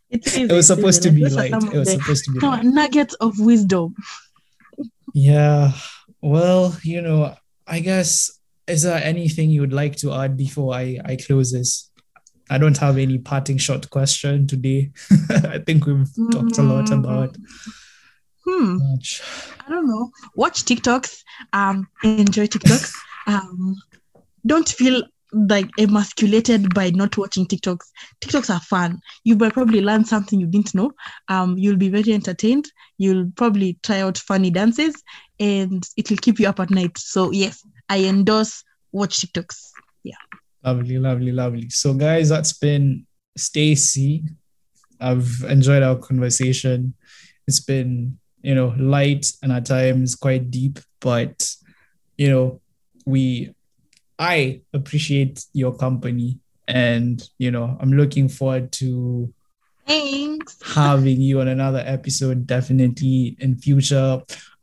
[0.09, 1.53] It, is, It was it supposed to be light.
[1.53, 2.63] It was supposed to be light.
[2.63, 3.95] nuggets of wisdom.
[5.13, 5.71] Yeah.
[6.21, 7.35] Well, you know,
[7.67, 11.89] I guess is there anything you would like to add before I I close this?
[12.49, 14.91] I don't have any parting shot question today.
[15.29, 17.71] I think we've talked a lot about mm-hmm.
[18.45, 18.77] Hmm.
[19.65, 20.11] I don't know.
[20.35, 21.23] Watch TikToks.
[21.53, 22.93] Um, enjoy TikToks.
[23.27, 23.75] um,
[24.45, 27.85] don't feel like emasculated by not watching TikToks.
[28.21, 28.99] TikToks are fun.
[29.23, 30.91] You will probably learn something you didn't know.
[31.27, 32.71] Um, you'll be very entertained.
[32.97, 35.01] You'll probably try out funny dances,
[35.39, 36.97] and it will keep you up at night.
[36.97, 39.71] So yes, I endorse watch TikToks.
[40.03, 40.13] Yeah.
[40.63, 41.69] Lovely, lovely, lovely.
[41.69, 43.05] So, guys, that's been
[43.35, 44.23] Stacy.
[44.99, 46.93] I've enjoyed our conversation.
[47.47, 51.49] It's been, you know, light and at times quite deep, but,
[52.17, 52.61] you know,
[53.05, 53.53] we,
[54.19, 56.39] I appreciate your company.
[56.67, 59.33] And, you know, I'm looking forward to
[59.87, 60.57] Thanks.
[60.75, 64.21] having you on another episode, definitely in future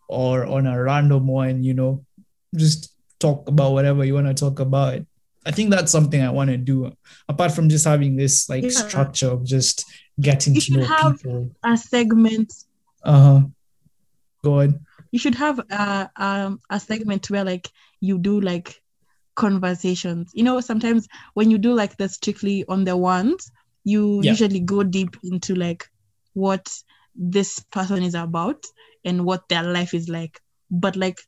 [0.09, 2.05] or on a random one, you know,
[2.57, 5.01] just talk about whatever you want to talk about.
[5.47, 6.93] I think that's something I want to do.
[7.29, 8.71] Apart from just having this like Yeah.
[8.71, 9.85] structure of just
[10.21, 11.51] getting You to know have- people.
[11.65, 12.53] A segment
[13.05, 13.41] Uh-huh.
[13.41, 13.53] Go
[14.45, 14.81] on.
[15.13, 17.69] you should have a um a segment where like
[18.01, 18.81] you do like
[19.35, 23.51] conversations you know sometimes when you do like the strictly on the ones
[23.85, 24.33] you Yeah.
[24.33, 25.87] usually go deep into like
[26.35, 26.69] what
[27.15, 28.63] this person is about
[29.05, 30.41] and what their life is like
[30.71, 31.19] but like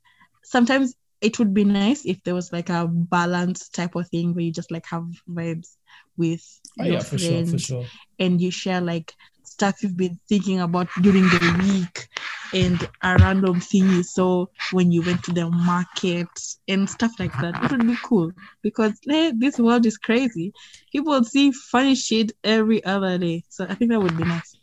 [0.45, 4.45] sometimes it would be nice if there was like a balanced type of thing where
[4.45, 5.77] you just like have vibes
[6.17, 6.43] with
[6.81, 7.85] Oh, your yeah, for sure, for friends sure.
[8.19, 9.15] and you share like
[9.45, 12.09] stuff you've been thinking about during the week
[12.53, 16.29] and a random thing you saw when you went to the market
[16.69, 17.63] and stuff like that.
[17.65, 20.53] It would be cool because eh, this world is crazy.
[20.93, 23.45] People see funny shit every other day.
[23.49, 24.57] So I think that would be nice.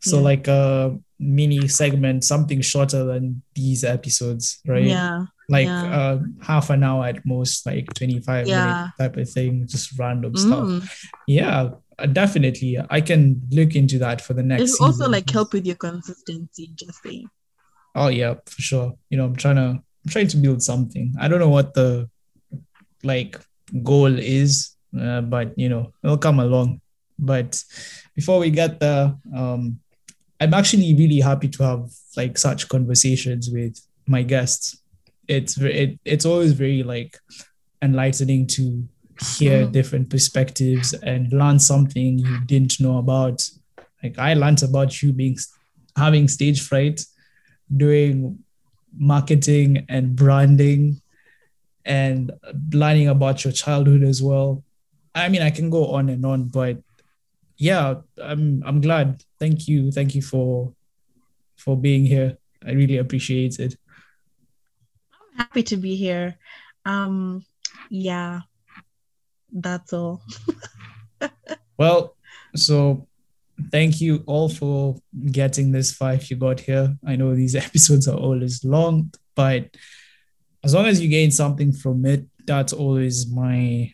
[0.00, 0.22] So Yeah.
[0.22, 4.84] like a mini segment, something shorter than these episodes, right?
[4.84, 5.24] Yeah.
[5.48, 5.84] Like yeah.
[5.84, 8.66] uh half an hour at most, like 25 Yeah.
[8.66, 10.68] minute type of thing, just random stuff.
[10.68, 10.88] Mm.
[11.26, 11.70] Yeah, uh,
[12.12, 12.78] definitely.
[12.90, 14.74] I can look into that for the next.
[14.74, 15.12] It'll also season.
[15.12, 17.28] like help with your consistency, just saying.
[17.94, 18.94] Oh yeah, for sure.
[19.10, 21.14] You know, I'm trying to I'm trying to build something.
[21.18, 22.08] I don't know what the
[23.02, 23.40] like
[23.82, 26.80] goal is, uh, but you know, it'll come along.
[27.18, 27.62] But
[28.14, 29.80] before we get there, um,
[30.40, 34.82] I'm actually really happy to have like such conversations with my guests.
[35.28, 37.18] It's very, it, it's always very like
[37.82, 38.86] enlightening to
[39.20, 39.72] hear Mhm.
[39.72, 43.48] different perspectives and learn something you didn't know about.
[44.02, 45.36] Like I learned about you being
[45.96, 47.04] having stage fright,
[47.74, 48.38] doing
[48.96, 51.00] marketing and branding,
[51.84, 52.32] and
[52.72, 54.62] learning about your childhood as well.
[55.14, 56.82] I mean, I can go on and on, but
[57.56, 59.22] yeah, I'm I'm glad.
[59.38, 60.74] Thank you, thank you for
[61.56, 62.36] for being here.
[62.66, 63.76] I really appreciate it.
[65.14, 66.36] I'm happy to be here.
[66.84, 67.44] Um,
[67.88, 68.40] yeah,
[69.52, 70.22] that's all.
[71.78, 72.16] Well,
[72.54, 73.06] so
[73.70, 74.96] thank you all for
[75.30, 76.96] getting this if you got here.
[77.06, 79.76] I know these episodes are always long, but
[80.64, 83.92] as long as you gain something from it, that's always my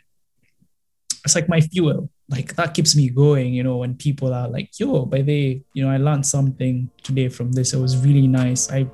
[1.25, 2.11] it's like my fuel.
[2.29, 5.85] Like that keeps me going, you know, when people are like, yo, by the you
[5.85, 7.73] know, I learned something today from this.
[7.73, 8.71] It was really nice.
[8.71, 8.89] I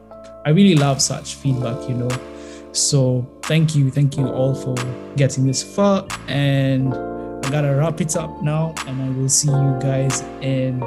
[0.45, 2.38] I really love such feedback, you know.
[2.79, 4.75] So thank you, thank you all for
[5.17, 6.07] getting this far.
[6.29, 10.83] And I gotta wrap it up now, and I will see you guys in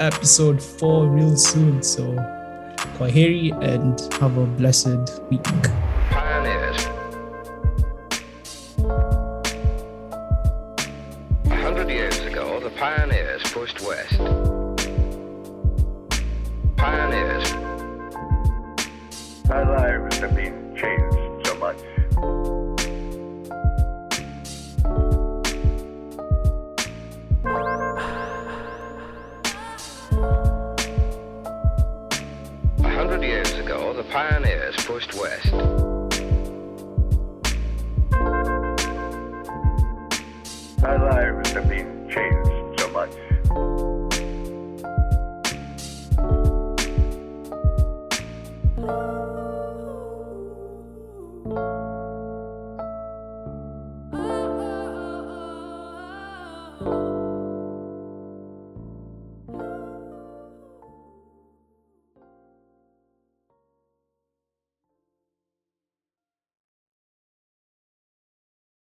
[0.00, 1.82] episode four real soon.
[1.84, 2.02] So
[2.98, 5.44] Kwaheri and have a blessed week.
[6.10, 6.86] Pioneers.
[11.44, 14.18] A hundred years ago, the pioneers pushed west.
[16.76, 17.54] Pioneers.
[19.48, 20.65] Lives have been
[34.10, 35.52] pioneers pushed west.
[40.82, 42.55] Our lives have been changed.